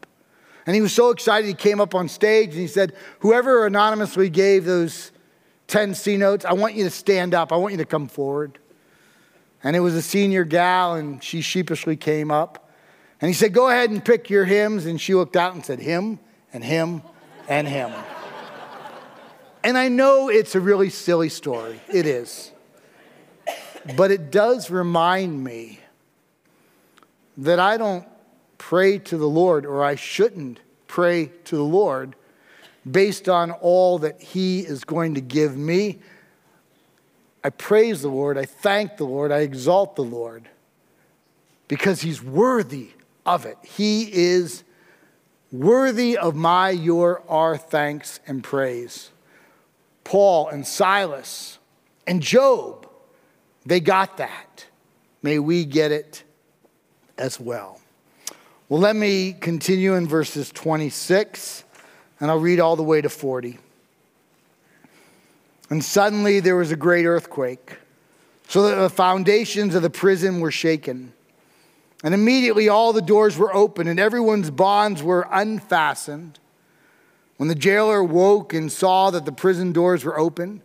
And 0.65 0.75
he 0.75 0.81
was 0.81 0.93
so 0.93 1.09
excited, 1.11 1.47
he 1.47 1.53
came 1.53 1.79
up 1.79 1.93
on 1.93 2.07
stage 2.09 2.49
and 2.49 2.59
he 2.59 2.67
said, 2.67 2.93
Whoever 3.19 3.65
anonymously 3.65 4.29
gave 4.29 4.65
those 4.65 5.11
10 5.67 5.95
C 5.95 6.17
notes, 6.17 6.45
I 6.45 6.53
want 6.53 6.75
you 6.75 6.83
to 6.83 6.89
stand 6.89 7.33
up. 7.33 7.51
I 7.51 7.57
want 7.57 7.73
you 7.73 7.77
to 7.79 7.85
come 7.85 8.07
forward. 8.07 8.59
And 9.63 9.75
it 9.75 9.79
was 9.79 9.95
a 9.95 10.01
senior 10.01 10.43
gal, 10.43 10.93
and 10.93 11.23
she 11.23 11.41
sheepishly 11.41 11.95
came 11.95 12.29
up. 12.29 12.69
And 13.19 13.29
he 13.29 13.33
said, 13.33 13.53
Go 13.53 13.69
ahead 13.69 13.89
and 13.89 14.03
pick 14.03 14.29
your 14.29 14.45
hymns. 14.45 14.85
And 14.85 15.01
she 15.01 15.15
looked 15.15 15.35
out 15.35 15.55
and 15.55 15.65
said, 15.65 15.79
Him 15.79 16.19
and 16.53 16.63
him 16.63 17.01
and 17.47 17.67
him. 17.67 17.91
and 19.63 19.77
I 19.77 19.87
know 19.87 20.29
it's 20.29 20.55
a 20.55 20.59
really 20.59 20.89
silly 20.89 21.29
story. 21.29 21.79
It 21.91 22.05
is. 22.05 22.51
But 23.95 24.11
it 24.11 24.31
does 24.31 24.69
remind 24.69 25.43
me 25.43 25.79
that 27.37 27.59
I 27.59 27.77
don't 27.77 28.07
pray 28.57 28.99
to 28.99 29.17
the 29.17 29.27
Lord, 29.27 29.65
or 29.65 29.83
I 29.83 29.95
shouldn't 29.95 30.59
pray 30.87 31.31
to 31.45 31.55
the 31.55 31.63
Lord 31.63 32.15
based 32.89 33.27
on 33.29 33.51
all 33.51 33.99
that 33.99 34.21
He 34.21 34.59
is 34.59 34.83
going 34.83 35.15
to 35.15 35.21
give 35.21 35.57
me. 35.57 35.99
I 37.43 37.49
praise 37.49 38.01
the 38.01 38.09
Lord, 38.09 38.37
I 38.37 38.45
thank 38.45 38.97
the 38.97 39.05
Lord, 39.05 39.31
I 39.31 39.39
exalt 39.39 39.95
the 39.95 40.03
Lord 40.03 40.49
because 41.67 42.01
He's 42.01 42.23
worthy 42.23 42.89
of 43.25 43.45
it. 43.45 43.57
He 43.63 44.11
is 44.11 44.63
worthy 45.51 46.17
of 46.17 46.35
my, 46.35 46.69
your, 46.69 47.23
our 47.29 47.57
thanks 47.57 48.19
and 48.27 48.43
praise. 48.43 49.11
Paul 50.03 50.49
and 50.49 50.65
Silas 50.65 51.57
and 52.05 52.21
Job, 52.21 52.87
they 53.65 53.79
got 53.79 54.17
that. 54.17 54.65
May 55.21 55.39
we 55.39 55.65
get 55.65 55.91
it 55.91 56.23
as 57.17 57.39
well. 57.39 57.81
Well, 58.69 58.79
let 58.79 58.95
me 58.95 59.33
continue 59.33 59.95
in 59.95 60.07
verses 60.07 60.51
26, 60.51 61.64
and 62.19 62.31
I'll 62.31 62.39
read 62.39 62.59
all 62.59 62.75
the 62.75 62.83
way 62.83 63.01
to 63.01 63.09
40. 63.09 63.57
And 65.69 65.83
suddenly 65.83 66.39
there 66.39 66.55
was 66.55 66.71
a 66.71 66.75
great 66.75 67.05
earthquake, 67.05 67.77
so 68.47 68.69
that 68.69 68.75
the 68.75 68.89
foundations 68.89 69.73
of 69.75 69.81
the 69.81 69.89
prison 69.89 70.39
were 70.39 70.51
shaken. 70.51 71.13
And 72.03 72.13
immediately 72.13 72.69
all 72.69 72.93
the 72.93 73.01
doors 73.01 73.37
were 73.37 73.53
open, 73.53 73.87
and 73.87 73.99
everyone's 73.99 74.51
bonds 74.51 75.01
were 75.01 75.27
unfastened. 75.31 76.39
When 77.37 77.49
the 77.49 77.55
jailer 77.55 78.03
woke 78.03 78.53
and 78.53 78.71
saw 78.71 79.09
that 79.09 79.25
the 79.25 79.31
prison 79.31 79.71
doors 79.71 80.05
were 80.05 80.17
open, 80.17 80.61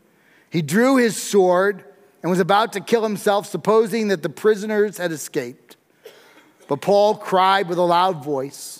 he 0.50 0.62
drew 0.62 0.96
his 0.96 1.16
sword 1.16 1.84
and 2.22 2.30
was 2.30 2.40
about 2.40 2.74
to 2.74 2.80
kill 2.80 3.02
himself, 3.02 3.46
supposing 3.46 4.08
that 4.08 4.22
the 4.22 4.28
prisoners 4.28 4.98
had 4.98 5.12
escaped. 5.12 5.76
But 6.68 6.82
Paul 6.82 7.16
cried 7.16 7.68
with 7.68 7.78
a 7.78 7.82
loud 7.82 8.22
voice, 8.22 8.79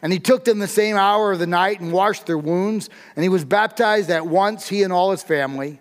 And 0.00 0.12
he 0.12 0.18
took 0.18 0.44
them 0.44 0.58
the 0.58 0.68
same 0.68 0.96
hour 0.96 1.32
of 1.32 1.38
the 1.38 1.46
night 1.46 1.80
and 1.80 1.92
washed 1.92 2.26
their 2.26 2.38
wounds. 2.38 2.88
And 3.16 3.22
he 3.22 3.28
was 3.28 3.44
baptized 3.44 4.10
at 4.10 4.26
once, 4.26 4.68
he 4.68 4.82
and 4.82 4.92
all 4.92 5.10
his 5.10 5.22
family. 5.22 5.80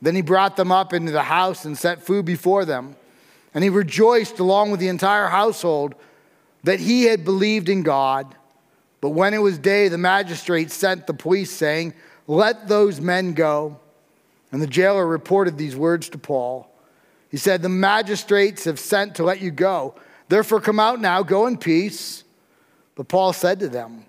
Then 0.00 0.14
he 0.14 0.22
brought 0.22 0.56
them 0.56 0.72
up 0.72 0.92
into 0.92 1.12
the 1.12 1.22
house 1.22 1.64
and 1.64 1.76
set 1.76 2.02
food 2.02 2.24
before 2.24 2.64
them. 2.64 2.96
And 3.52 3.62
he 3.62 3.70
rejoiced 3.70 4.38
along 4.38 4.70
with 4.70 4.80
the 4.80 4.88
entire 4.88 5.28
household 5.28 5.94
that 6.64 6.80
he 6.80 7.04
had 7.04 7.24
believed 7.24 7.68
in 7.68 7.82
God. 7.82 8.34
But 9.00 9.10
when 9.10 9.34
it 9.34 9.38
was 9.38 9.58
day, 9.58 9.88
the 9.88 9.98
magistrate 9.98 10.70
sent 10.70 11.06
the 11.06 11.14
police, 11.14 11.50
saying, 11.50 11.94
Let 12.26 12.68
those 12.68 13.00
men 13.00 13.34
go. 13.34 13.78
And 14.50 14.62
the 14.62 14.66
jailer 14.66 15.06
reported 15.06 15.58
these 15.58 15.76
words 15.76 16.08
to 16.10 16.18
Paul. 16.18 16.70
He 17.30 17.36
said, 17.36 17.62
The 17.62 17.68
magistrates 17.68 18.64
have 18.64 18.78
sent 18.78 19.16
to 19.16 19.24
let 19.24 19.40
you 19.40 19.50
go. 19.50 19.94
Therefore, 20.28 20.60
come 20.60 20.80
out 20.80 21.00
now, 21.00 21.22
go 21.22 21.46
in 21.46 21.58
peace. 21.58 22.24
But 22.94 23.08
Paul 23.08 23.32
said 23.32 23.60
to 23.60 23.68
them, 23.68 24.04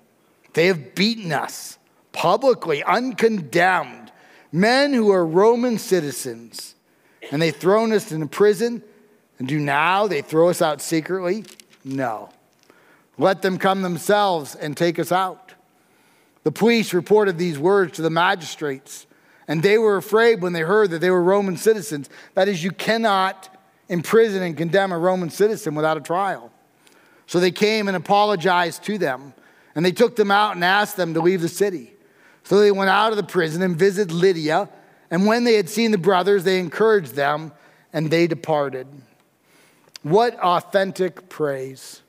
They 0.54 0.68
have 0.68 0.96
beaten 0.96 1.32
us 1.32 1.78
publicly, 2.12 2.84
uncondemned, 2.84 4.12
men 4.52 4.94
who 4.94 5.12
are 5.12 5.26
Roman 5.26 5.78
citizens, 5.78 6.76
and 7.32 7.42
they've 7.42 7.56
thrown 7.56 7.92
us 7.92 8.12
into 8.12 8.28
prison. 8.28 8.84
And 9.38 9.48
do 9.50 9.60
now 9.60 10.08
they 10.08 10.22
throw 10.22 10.50
us 10.50 10.62
out 10.62 10.82
secretly? 10.82 11.44
No. 11.84 12.30
Let 13.18 13.42
them 13.42 13.58
come 13.58 13.82
themselves 13.82 14.56
and 14.56 14.78
take 14.78 14.98
us 14.98 15.12
out. 15.12 15.54
The 16.44 16.52
police 16.52 16.94
reported 16.94 17.38
these 17.38 17.60
words 17.60 17.94
to 17.94 18.02
the 18.02 18.10
magistrates, 18.10 19.08
and 19.48 19.62
they 19.62 19.78
were 19.78 19.98
afraid 19.98 20.42
when 20.42 20.54
they 20.54 20.62
heard 20.62 20.92
that 20.92 21.00
they 21.00 21.10
were 21.10 21.24
Roman 21.24 21.58
citizens. 21.58 22.10
That 22.36 22.48
is, 22.48 22.64
you 22.64 22.72
cannot 22.72 23.50
imprison 23.90 24.42
and 24.42 24.56
condemn 24.56 24.92
a 24.92 24.98
Roman 24.98 25.30
citizen 25.30 25.76
without 25.76 25.98
a 25.98 26.02
trial. 26.02 26.52
So 27.28 27.40
they 27.40 27.52
came 27.52 27.88
and 27.88 27.98
apologized 27.98 28.84
to 28.84 28.98
them, 28.98 29.34
and 29.74 29.86
they 29.86 29.92
took 29.92 30.16
them 30.16 30.32
out 30.32 30.56
and 30.56 30.64
asked 30.64 30.98
them 30.98 31.14
to 31.14 31.22
leave 31.22 31.42
the 31.42 31.50
city. 31.50 31.94
So 32.44 32.60
they 32.60 32.72
went 32.72 32.90
out 32.90 33.12
of 33.12 33.18
the 33.18 33.24
prison 33.24 33.62
and 33.62 33.76
visited 33.76 34.12
Lydia, 34.12 34.70
and 35.10 35.26
when 35.26 35.44
they 35.44 35.56
had 35.56 35.70
seen 35.70 35.92
the 35.92 35.98
brothers, 35.98 36.44
they 36.44 36.60
encouraged 36.60 37.16
them, 37.16 37.52
and 37.92 38.12
they 38.12 38.28
departed. 38.28 38.88
What 40.04 40.38
authentic 40.40 41.30
praise! 41.30 42.02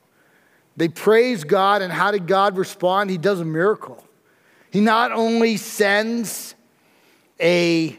They 0.77 0.89
praise 0.89 1.45
God, 1.45 1.81
and 1.81 1.91
how 1.91 2.11
did 2.11 2.27
God 2.27 2.59
respond? 2.59 3.09
He 3.09 3.17
does 3.17 3.41
a 3.41 3.45
miracle. 3.45 4.05
He 4.71 4.81
not 4.83 5.13
only 5.13 5.57
sends 5.57 6.55
a 7.41 7.99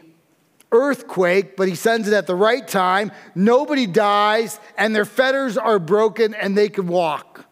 earthquake, 0.72 1.56
but 1.56 1.68
he 1.68 1.74
sends 1.74 2.08
it 2.08 2.14
at 2.14 2.26
the 2.26 2.34
right 2.34 2.66
time. 2.66 3.10
Nobody 3.34 3.86
dies, 3.86 4.60
and 4.76 4.94
their 4.94 5.04
fetters 5.04 5.56
are 5.56 5.78
broken, 5.78 6.34
and 6.34 6.56
they 6.56 6.68
can 6.68 6.86
walk. 6.86 7.46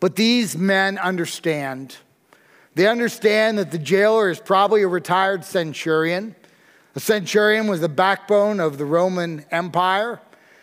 But 0.00 0.16
these 0.16 0.56
men 0.56 0.98
understand. 0.98 1.96
They 2.74 2.86
understand 2.86 3.58
that 3.58 3.70
the 3.70 3.78
jailer 3.78 4.30
is 4.30 4.38
probably 4.38 4.82
a 4.82 4.88
retired 4.88 5.44
centurion. 5.44 6.36
A 6.94 7.00
centurion 7.00 7.66
was 7.66 7.80
the 7.80 7.88
backbone 7.88 8.60
of 8.60 8.78
the 8.78 8.84
Roman 8.84 9.44
Empire. 9.50 10.20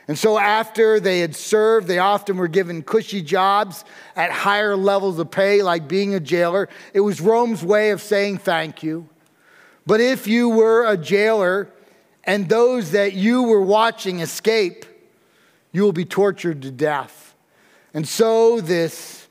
And 0.08 0.18
so, 0.18 0.38
after 0.38 1.00
they 1.00 1.20
had 1.20 1.36
served, 1.36 1.88
they 1.88 1.98
often 1.98 2.38
were 2.38 2.48
given 2.48 2.84
cushy 2.84 3.24
jobs 3.24 3.84
at 4.16 4.32
higher 4.32 4.76
levels 4.76 5.18
of 5.18 5.32
pay, 5.32 5.64
like 5.64 5.88
being 5.88 6.14
a 6.14 6.20
jailer. 6.20 6.70
It 6.94 7.00
was 7.00 7.20
Rome's 7.20 7.64
way 7.64 7.90
of 7.90 8.02
saying 8.02 8.38
thank 8.38 8.84
you. 8.84 9.10
But 9.86 10.02
if 10.02 10.28
you 10.28 10.50
were 10.50 10.86
a 10.86 10.98
jailer 10.98 11.70
and 12.24 12.50
those 12.50 12.92
that 12.92 13.14
you 13.14 13.44
were 13.44 13.62
watching 13.62 14.20
escape, 14.20 14.86
you 15.72 15.84
will 15.84 15.94
be 15.94 16.06
tortured 16.06 16.62
to 16.64 16.72
death. 16.72 17.36
And 17.94 18.08
so 18.08 18.62
this 18.62 19.28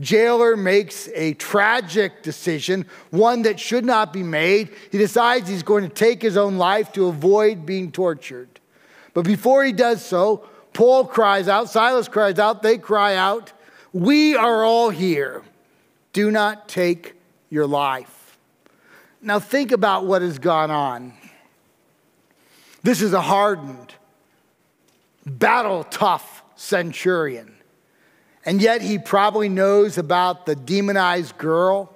jailer 0.00 0.56
makes 0.56 1.08
a 1.14 1.34
tragic 1.34 2.22
decision, 2.22 2.86
one 3.10 3.42
that 3.42 3.60
should 3.60 3.84
not 3.84 4.12
be 4.12 4.22
made. 4.22 4.70
He 4.90 4.98
decides 4.98 5.48
he's 5.48 5.62
going 5.62 5.84
to 5.84 5.94
take 5.94 6.20
his 6.20 6.36
own 6.36 6.58
life 6.58 6.92
to 6.92 7.06
avoid 7.06 7.64
being 7.64 7.92
tortured. 7.92 8.48
But 9.14 9.24
before 9.24 9.64
he 9.64 9.72
does 9.72 10.04
so, 10.04 10.48
Paul 10.72 11.04
cries 11.04 11.48
out, 11.48 11.68
Silas 11.68 12.08
cries 12.08 12.38
out, 12.38 12.62
they 12.62 12.78
cry 12.78 13.14
out, 13.14 13.52
We 13.92 14.34
are 14.34 14.64
all 14.64 14.90
here. 14.90 15.42
Do 16.12 16.30
not 16.30 16.68
take 16.68 17.14
your 17.50 17.66
life. 17.66 18.21
Now 19.22 19.38
think 19.38 19.70
about 19.70 20.04
what 20.04 20.20
has 20.20 20.40
gone 20.40 20.72
on. 20.72 21.14
This 22.82 23.00
is 23.00 23.12
a 23.12 23.20
hardened, 23.20 23.94
battle 25.24 25.84
tough 25.84 26.42
centurion. 26.56 27.54
And 28.44 28.60
yet 28.60 28.82
he 28.82 28.98
probably 28.98 29.48
knows 29.48 29.96
about 29.96 30.46
the 30.46 30.56
demonized 30.56 31.38
girl, 31.38 31.94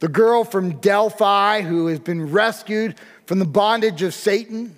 the 0.00 0.08
girl 0.08 0.44
from 0.44 0.80
Delphi 0.80 1.60
who 1.60 1.88
has 1.88 1.98
been 1.98 2.32
rescued 2.32 2.96
from 3.26 3.38
the 3.38 3.44
bondage 3.44 4.00
of 4.00 4.14
Satan. 4.14 4.74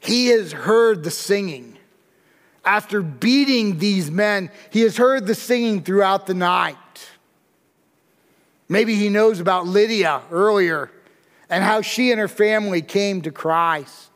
He 0.00 0.28
has 0.28 0.52
heard 0.52 1.04
the 1.04 1.10
singing. 1.10 1.76
After 2.64 3.02
beating 3.02 3.78
these 3.78 4.10
men, 4.10 4.50
he 4.70 4.80
has 4.80 4.96
heard 4.96 5.26
the 5.26 5.34
singing 5.34 5.82
throughout 5.82 6.26
the 6.26 6.34
night. 6.34 6.76
Maybe 8.72 8.94
he 8.94 9.10
knows 9.10 9.38
about 9.38 9.66
Lydia 9.66 10.22
earlier 10.30 10.90
and 11.50 11.62
how 11.62 11.82
she 11.82 12.10
and 12.10 12.18
her 12.18 12.26
family 12.26 12.80
came 12.80 13.20
to 13.20 13.30
Christ. 13.30 14.10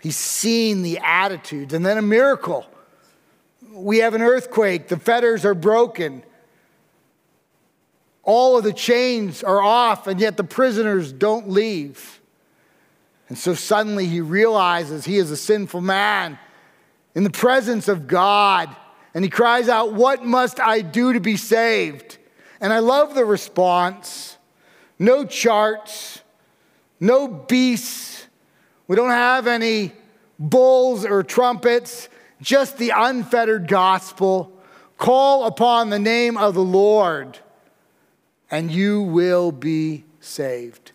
He's 0.00 0.16
seen 0.16 0.80
the 0.80 0.98
attitudes 1.04 1.74
and 1.74 1.84
then 1.84 1.98
a 1.98 2.02
miracle. 2.02 2.64
We 3.70 3.98
have 3.98 4.14
an 4.14 4.22
earthquake, 4.22 4.88
the 4.88 4.96
fetters 4.96 5.44
are 5.44 5.52
broken. 5.52 6.22
All 8.22 8.56
of 8.56 8.64
the 8.64 8.72
chains 8.72 9.42
are 9.42 9.60
off, 9.60 10.06
and 10.06 10.18
yet 10.18 10.38
the 10.38 10.44
prisoners 10.44 11.12
don't 11.12 11.50
leave. 11.50 12.18
And 13.28 13.36
so 13.36 13.52
suddenly 13.52 14.06
he 14.06 14.22
realizes 14.22 15.04
he 15.04 15.18
is 15.18 15.30
a 15.30 15.36
sinful 15.36 15.82
man 15.82 16.38
in 17.14 17.24
the 17.24 17.30
presence 17.30 17.88
of 17.88 18.06
God. 18.06 18.74
And 19.12 19.22
he 19.22 19.28
cries 19.28 19.68
out, 19.68 19.92
What 19.92 20.24
must 20.24 20.60
I 20.60 20.80
do 20.80 21.12
to 21.12 21.20
be 21.20 21.36
saved? 21.36 22.16
And 22.60 22.72
I 22.72 22.78
love 22.78 23.14
the 23.14 23.24
response 23.24 24.38
no 24.98 25.24
charts, 25.24 26.20
no 27.00 27.26
beasts. 27.28 28.26
We 28.86 28.96
don't 28.96 29.10
have 29.10 29.46
any 29.46 29.92
bulls 30.38 31.04
or 31.04 31.22
trumpets, 31.22 32.08
just 32.40 32.78
the 32.78 32.92
unfettered 32.94 33.66
gospel. 33.66 34.52
Call 34.96 35.46
upon 35.46 35.90
the 35.90 35.98
name 35.98 36.36
of 36.36 36.54
the 36.54 36.62
Lord, 36.62 37.38
and 38.50 38.70
you 38.70 39.02
will 39.02 39.50
be 39.50 40.04
saved. 40.20 40.92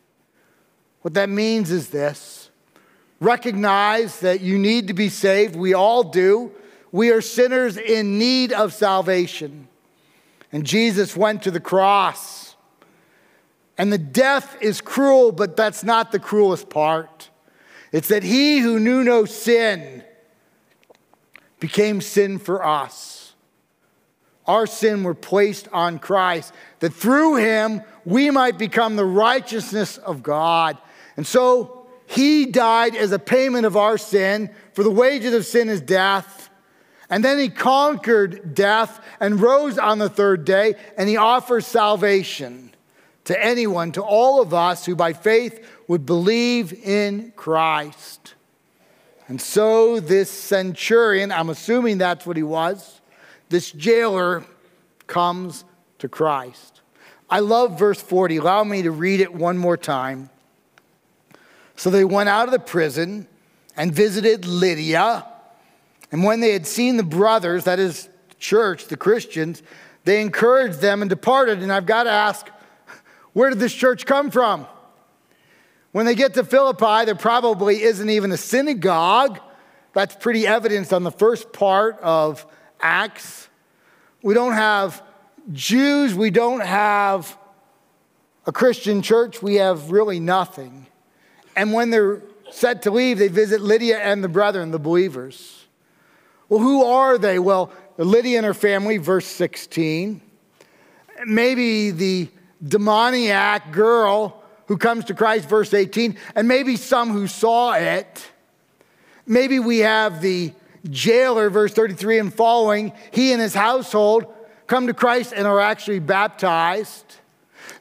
What 1.02 1.14
that 1.16 1.30
means 1.30 1.72
is 1.72 1.90
this 1.90 2.50
recognize 3.20 4.22
that 4.22 4.40
you 4.40 4.58
need 4.58 4.88
to 4.88 4.94
be 4.94 5.10
saved. 5.10 5.56
We 5.56 5.74
all 5.74 6.04
do. 6.04 6.52
We 6.92 7.12
are 7.12 7.22
sinners 7.22 7.78
in 7.78 8.18
need 8.18 8.54
of 8.54 8.74
salvation. 8.74 9.68
And 10.52 10.66
Jesus 10.66 11.16
went 11.16 11.44
to 11.44 11.52
the 11.52 11.60
cross 11.60 12.50
and 13.80 13.94
the 13.94 13.98
death 13.98 14.58
is 14.60 14.82
cruel, 14.82 15.32
but 15.32 15.56
that's 15.56 15.86
not 15.86 16.12
the 16.12 16.20
cruelest 16.20 16.70
part. 16.70 17.30
It's 17.94 18.10
that 18.10 18.24
he 18.24 18.60
who 18.60 18.78
knew 18.78 19.06
no 19.06 19.24
sin 19.24 20.04
became 21.62 22.02
sin 22.02 22.40
for 22.40 22.64
us. 22.64 23.36
Our 24.46 24.68
sin 24.68 25.04
were 25.04 25.14
placed 25.14 25.70
on 25.72 25.98
Christ, 25.98 26.54
that 26.80 26.94
through 26.94 27.38
him 27.38 27.82
we 28.04 28.30
might 28.32 28.58
become 28.58 28.98
the 28.98 29.06
righteousness 29.06 29.98
of 29.98 30.24
God. 30.24 30.78
And 31.16 31.26
so 31.26 31.88
he 32.06 32.48
died 32.48 32.98
as 32.98 33.14
a 33.14 33.20
payment 33.20 33.66
of 33.66 33.78
our 33.78 33.98
sin, 33.98 34.50
for 34.74 34.84
the 34.84 34.92
wages 34.92 35.34
of 35.34 35.46
sin 35.46 35.70
is 35.70 35.80
death. 35.80 36.49
And 37.10 37.24
then 37.24 37.40
he 37.40 37.50
conquered 37.50 38.54
death 38.54 39.04
and 39.20 39.40
rose 39.40 39.78
on 39.78 39.98
the 40.00 40.10
third 40.10 40.46
day, 40.46 40.76
and 40.98 41.10
he 41.10 41.18
offers 41.18 41.66
salvation 41.66 42.72
to 43.26 43.44
anyone, 43.44 43.92
to 43.94 44.02
all 44.02 44.42
of 44.42 44.54
us 44.54 44.86
who 44.86 44.96
by 44.96 45.14
faith 45.14 45.68
would 45.88 46.06
believe 46.06 46.74
in 46.74 47.34
Christ. 47.36 48.36
And 49.28 49.40
so 49.40 50.00
this 50.00 50.30
centurion, 50.30 51.32
I'm 51.32 51.50
assuming 51.50 52.00
that's 52.00 52.26
what 52.26 52.38
he 52.38 52.44
was, 52.44 53.02
this 53.50 53.72
jailer 53.72 54.44
comes 55.08 55.66
to 56.00 56.10
Christ. 56.10 56.82
I 57.30 57.40
love 57.40 57.78
verse 57.78 58.02
40. 58.02 58.38
Allow 58.38 58.64
me 58.64 58.82
to 58.82 58.92
read 58.92 59.20
it 59.20 59.34
one 59.34 59.58
more 59.58 59.78
time. 59.78 60.32
So 61.76 61.90
they 61.90 62.04
went 62.04 62.30
out 62.30 62.48
of 62.48 62.52
the 62.52 62.60
prison 62.60 63.28
and 63.78 63.94
visited 63.94 64.46
Lydia. 64.46 65.26
And 66.12 66.24
when 66.24 66.40
they 66.40 66.52
had 66.52 66.66
seen 66.66 66.98
the 66.98 67.04
brothers, 67.04 67.66
that 67.66 67.80
is, 67.80 68.10
church, 68.40 68.86
the 68.86 68.98
Christians, 68.98 69.62
they 70.06 70.22
encouraged 70.22 70.82
them 70.82 71.02
and 71.02 71.10
departed. 71.10 71.62
And 71.62 71.72
I've 71.72 71.86
got 71.86 72.04
to 72.04 72.10
ask, 72.10 72.50
where 73.34 73.50
did 73.50 73.60
this 73.60 73.74
church 73.74 74.06
come 74.06 74.32
from? 74.32 74.66
When 75.92 76.06
they 76.06 76.16
get 76.16 76.36
to 76.36 76.44
Philippi, 76.44 77.06
there 77.06 77.16
probably 77.16 77.82
isn't 77.82 78.10
even 78.10 78.32
a 78.32 78.38
synagogue. 78.38 79.40
That's 79.94 80.16
pretty 80.16 80.46
evident 80.48 80.94
on 80.94 81.04
the 81.04 81.12
first 81.12 81.52
part 81.52 82.00
of 82.00 82.46
Acts. 82.80 83.50
We 84.22 84.34
don't 84.34 84.54
have 84.54 85.04
Jews, 85.52 86.14
we 86.14 86.30
don't 86.30 86.60
have 86.60 87.38
a 88.46 88.52
Christian 88.52 89.02
church, 89.02 89.42
we 89.42 89.56
have 89.56 89.92
really 89.92 90.20
nothing. 90.20 90.86
And 91.56 91.74
when 91.74 91.90
they're 91.90 92.22
set 92.52 92.84
to 92.84 92.92
leave, 92.92 93.18
they 93.18 93.28
visit 93.28 93.62
Lydia 93.62 94.00
and 94.00 94.24
the 94.24 94.30
brethren, 94.30 94.72
the 94.72 94.80
believers. 94.80 95.59
Well, 96.50 96.60
who 96.60 96.84
are 96.84 97.18
they? 97.18 97.38
Well, 97.38 97.72
Lydia 97.98 98.38
and 98.38 98.46
her 98.46 98.56
family, 98.56 98.98
verse 98.98 99.28
16. 99.28 100.20
Maybe 101.26 101.92
the 101.92 102.30
demoniac 102.68 103.72
girl 103.72 104.44
who 104.66 104.78
comes 104.78 105.06
to 105.06 105.14
Christ, 105.14 105.48
verse 105.48 105.74
18, 105.74 106.18
and 106.36 106.48
maybe 106.48 106.76
some 106.76 107.12
who 107.12 107.28
saw 107.28 107.74
it. 107.74 108.26
Maybe 109.26 109.60
we 109.60 109.80
have 109.80 110.22
the 110.22 110.54
jailer, 110.90 111.50
verse 111.50 111.74
33 111.74 112.20
and 112.20 112.34
following. 112.34 112.94
He 113.12 113.32
and 113.32 113.42
his 113.42 113.54
household 113.54 114.26
come 114.66 114.88
to 114.88 114.94
Christ 114.94 115.34
and 115.36 115.48
are 115.48 115.60
actually 115.60 116.00
baptized. 116.00 117.16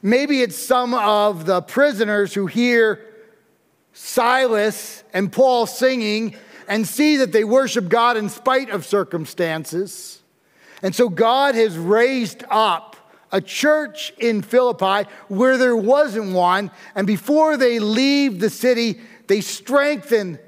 Maybe 0.01 0.41
it's 0.41 0.55
some 0.55 0.93
of 0.93 1.45
the 1.45 1.61
prisoners 1.61 2.33
who 2.33 2.45
hear 2.45 3.05
Silas 3.93 5.03
and 5.13 5.31
Paul 5.31 5.65
singing 5.65 6.35
and 6.69 6.87
see 6.87 7.17
that 7.17 7.33
they 7.33 7.43
worship 7.43 7.89
God 7.89 8.15
in 8.15 8.29
spite 8.29 8.69
of 8.69 8.85
circumstances. 8.85 10.21
And 10.81 10.95
so 10.95 11.09
God 11.09 11.55
has 11.55 11.77
raised 11.77 12.45
up 12.49 12.95
a 13.31 13.41
church 13.41 14.13
in 14.19 14.41
Philippi 14.41 15.09
where 15.27 15.57
there 15.57 15.75
wasn't 15.75 16.33
one. 16.33 16.71
And 16.95 17.05
before 17.05 17.57
they 17.57 17.79
leave 17.79 18.39
the 18.39 18.49
city, 18.49 19.01
they 19.27 19.41
strengthen 19.41 20.39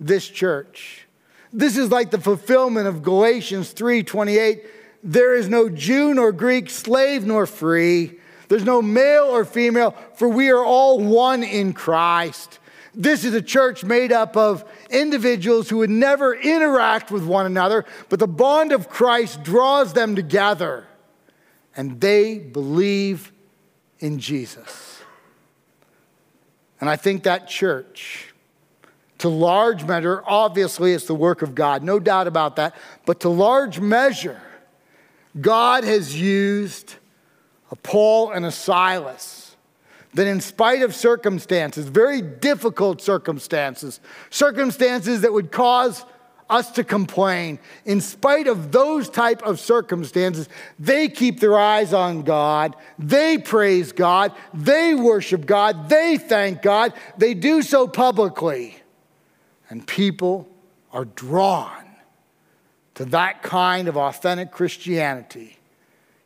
this 0.00 0.28
church. 0.28 1.06
This 1.52 1.76
is 1.76 1.90
like 1.90 2.10
the 2.10 2.20
fulfillment 2.20 2.88
of 2.88 3.02
Galatians 3.02 3.72
3:28. 3.72 4.62
There 5.02 5.34
is 5.34 5.48
no 5.48 5.68
Jew 5.68 6.12
nor 6.12 6.32
Greek, 6.32 6.68
slave 6.68 7.24
nor 7.24 7.46
free. 7.46 8.18
There's 8.48 8.64
no 8.64 8.82
male 8.82 9.24
or 9.24 9.44
female, 9.44 9.94
for 10.14 10.28
we 10.28 10.50
are 10.50 10.64
all 10.64 10.98
one 10.98 11.42
in 11.42 11.72
Christ. 11.72 12.58
This 12.98 13.24
is 13.24 13.32
a 13.32 13.40
church 13.40 13.84
made 13.84 14.10
up 14.10 14.36
of 14.36 14.64
individuals 14.90 15.70
who 15.70 15.78
would 15.78 15.88
never 15.88 16.34
interact 16.34 17.12
with 17.12 17.24
one 17.24 17.46
another, 17.46 17.84
but 18.08 18.18
the 18.18 18.26
bond 18.26 18.72
of 18.72 18.88
Christ 18.88 19.44
draws 19.44 19.92
them 19.92 20.16
together 20.16 20.84
and 21.76 22.00
they 22.00 22.40
believe 22.40 23.30
in 24.00 24.18
Jesus. 24.18 25.00
And 26.80 26.90
I 26.90 26.96
think 26.96 27.22
that 27.22 27.46
church, 27.46 28.34
to 29.18 29.28
large 29.28 29.84
measure, 29.84 30.24
obviously 30.26 30.92
it's 30.92 31.06
the 31.06 31.14
work 31.14 31.42
of 31.42 31.54
God, 31.54 31.84
no 31.84 32.00
doubt 32.00 32.26
about 32.26 32.56
that, 32.56 32.74
but 33.06 33.20
to 33.20 33.28
large 33.28 33.78
measure, 33.78 34.42
God 35.40 35.84
has 35.84 36.20
used 36.20 36.96
a 37.70 37.76
Paul 37.76 38.32
and 38.32 38.44
a 38.44 38.50
Silas 38.50 39.37
that, 40.18 40.26
in 40.26 40.40
spite 40.40 40.82
of 40.82 40.96
circumstances, 40.96 41.86
very 41.86 42.20
difficult 42.20 43.00
circumstances, 43.00 44.00
circumstances 44.30 45.20
that 45.20 45.32
would 45.32 45.52
cause 45.52 46.04
us 46.50 46.72
to 46.72 46.82
complain. 46.82 47.60
In 47.84 48.00
spite 48.00 48.48
of 48.48 48.72
those 48.72 49.08
type 49.08 49.44
of 49.44 49.60
circumstances, 49.60 50.48
they 50.76 51.06
keep 51.06 51.38
their 51.38 51.56
eyes 51.56 51.92
on 51.92 52.22
God. 52.22 52.74
They 52.98 53.38
praise 53.38 53.92
God. 53.92 54.32
They 54.52 54.92
worship 54.92 55.46
God. 55.46 55.88
They 55.88 56.18
thank 56.18 56.62
God. 56.62 56.94
They 57.16 57.34
do 57.34 57.62
so 57.62 57.86
publicly. 57.86 58.76
And 59.70 59.86
people 59.86 60.48
are 60.92 61.04
drawn 61.04 61.84
to 62.96 63.04
that 63.04 63.44
kind 63.44 63.86
of 63.86 63.96
authentic 63.96 64.50
Christianity. 64.50 65.58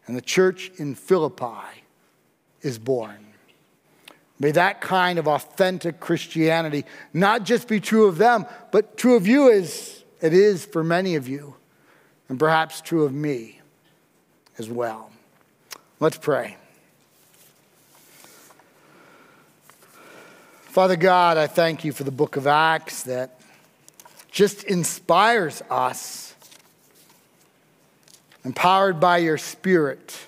And 0.06 0.16
the 0.16 0.22
church 0.22 0.70
in 0.78 0.94
Philippi 0.94 1.84
is 2.62 2.78
born. 2.78 3.21
May 4.42 4.50
that 4.50 4.80
kind 4.80 5.20
of 5.20 5.28
authentic 5.28 6.00
Christianity 6.00 6.84
not 7.14 7.44
just 7.44 7.68
be 7.68 7.78
true 7.78 8.06
of 8.06 8.18
them, 8.18 8.44
but 8.72 8.96
true 8.96 9.14
of 9.14 9.24
you 9.24 9.52
as 9.52 10.02
it 10.20 10.32
is 10.32 10.64
for 10.64 10.82
many 10.82 11.14
of 11.14 11.28
you, 11.28 11.54
and 12.28 12.40
perhaps 12.40 12.80
true 12.80 13.04
of 13.04 13.12
me 13.12 13.60
as 14.58 14.68
well. 14.68 15.12
Let's 16.00 16.16
pray. 16.16 16.56
Father 20.62 20.96
God, 20.96 21.36
I 21.36 21.46
thank 21.46 21.84
you 21.84 21.92
for 21.92 22.02
the 22.02 22.10
book 22.10 22.34
of 22.34 22.48
Acts 22.48 23.04
that 23.04 23.40
just 24.32 24.64
inspires 24.64 25.62
us, 25.70 26.34
empowered 28.44 28.98
by 28.98 29.18
your 29.18 29.38
Spirit, 29.38 30.18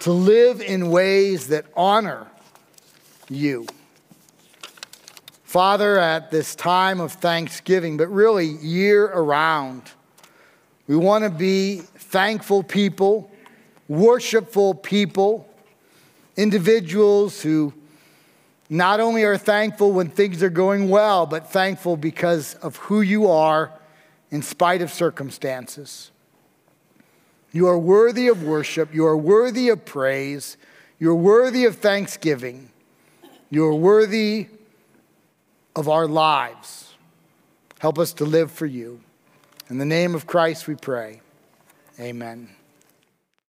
to 0.00 0.12
live 0.12 0.60
in 0.60 0.90
ways 0.90 1.46
that 1.46 1.64
honor 1.74 2.26
you. 3.30 3.66
Father, 5.44 5.98
at 5.98 6.30
this 6.30 6.54
time 6.54 7.00
of 7.00 7.12
Thanksgiving, 7.12 7.96
but 7.96 8.08
really 8.08 8.46
year 8.46 9.06
around, 9.06 9.82
we 10.86 10.96
want 10.96 11.24
to 11.24 11.30
be 11.30 11.78
thankful 11.78 12.62
people, 12.62 13.30
worshipful 13.88 14.74
people, 14.74 15.48
individuals 16.36 17.42
who 17.42 17.72
not 18.68 19.00
only 19.00 19.24
are 19.24 19.36
thankful 19.36 19.90
when 19.90 20.08
things 20.08 20.42
are 20.42 20.50
going 20.50 20.88
well, 20.88 21.26
but 21.26 21.50
thankful 21.50 21.96
because 21.96 22.54
of 22.56 22.76
who 22.76 23.00
you 23.00 23.28
are 23.28 23.72
in 24.30 24.42
spite 24.42 24.80
of 24.80 24.92
circumstances. 24.92 26.12
You 27.52 27.66
are 27.66 27.78
worthy 27.78 28.28
of 28.28 28.44
worship. 28.44 28.94
You 28.94 29.06
are 29.06 29.16
worthy 29.16 29.68
of 29.68 29.84
praise. 29.84 30.56
You're 31.00 31.16
worthy 31.16 31.64
of 31.64 31.76
thanksgiving. 31.76 32.69
You 33.50 33.66
are 33.66 33.74
worthy 33.74 34.46
of 35.74 35.88
our 35.88 36.06
lives. 36.06 36.94
Help 37.80 37.98
us 37.98 38.12
to 38.14 38.24
live 38.24 38.52
for 38.52 38.66
you. 38.66 39.00
In 39.68 39.78
the 39.78 39.84
name 39.84 40.14
of 40.14 40.26
Christ 40.26 40.68
we 40.68 40.76
pray. 40.76 41.20
Amen. 41.98 42.48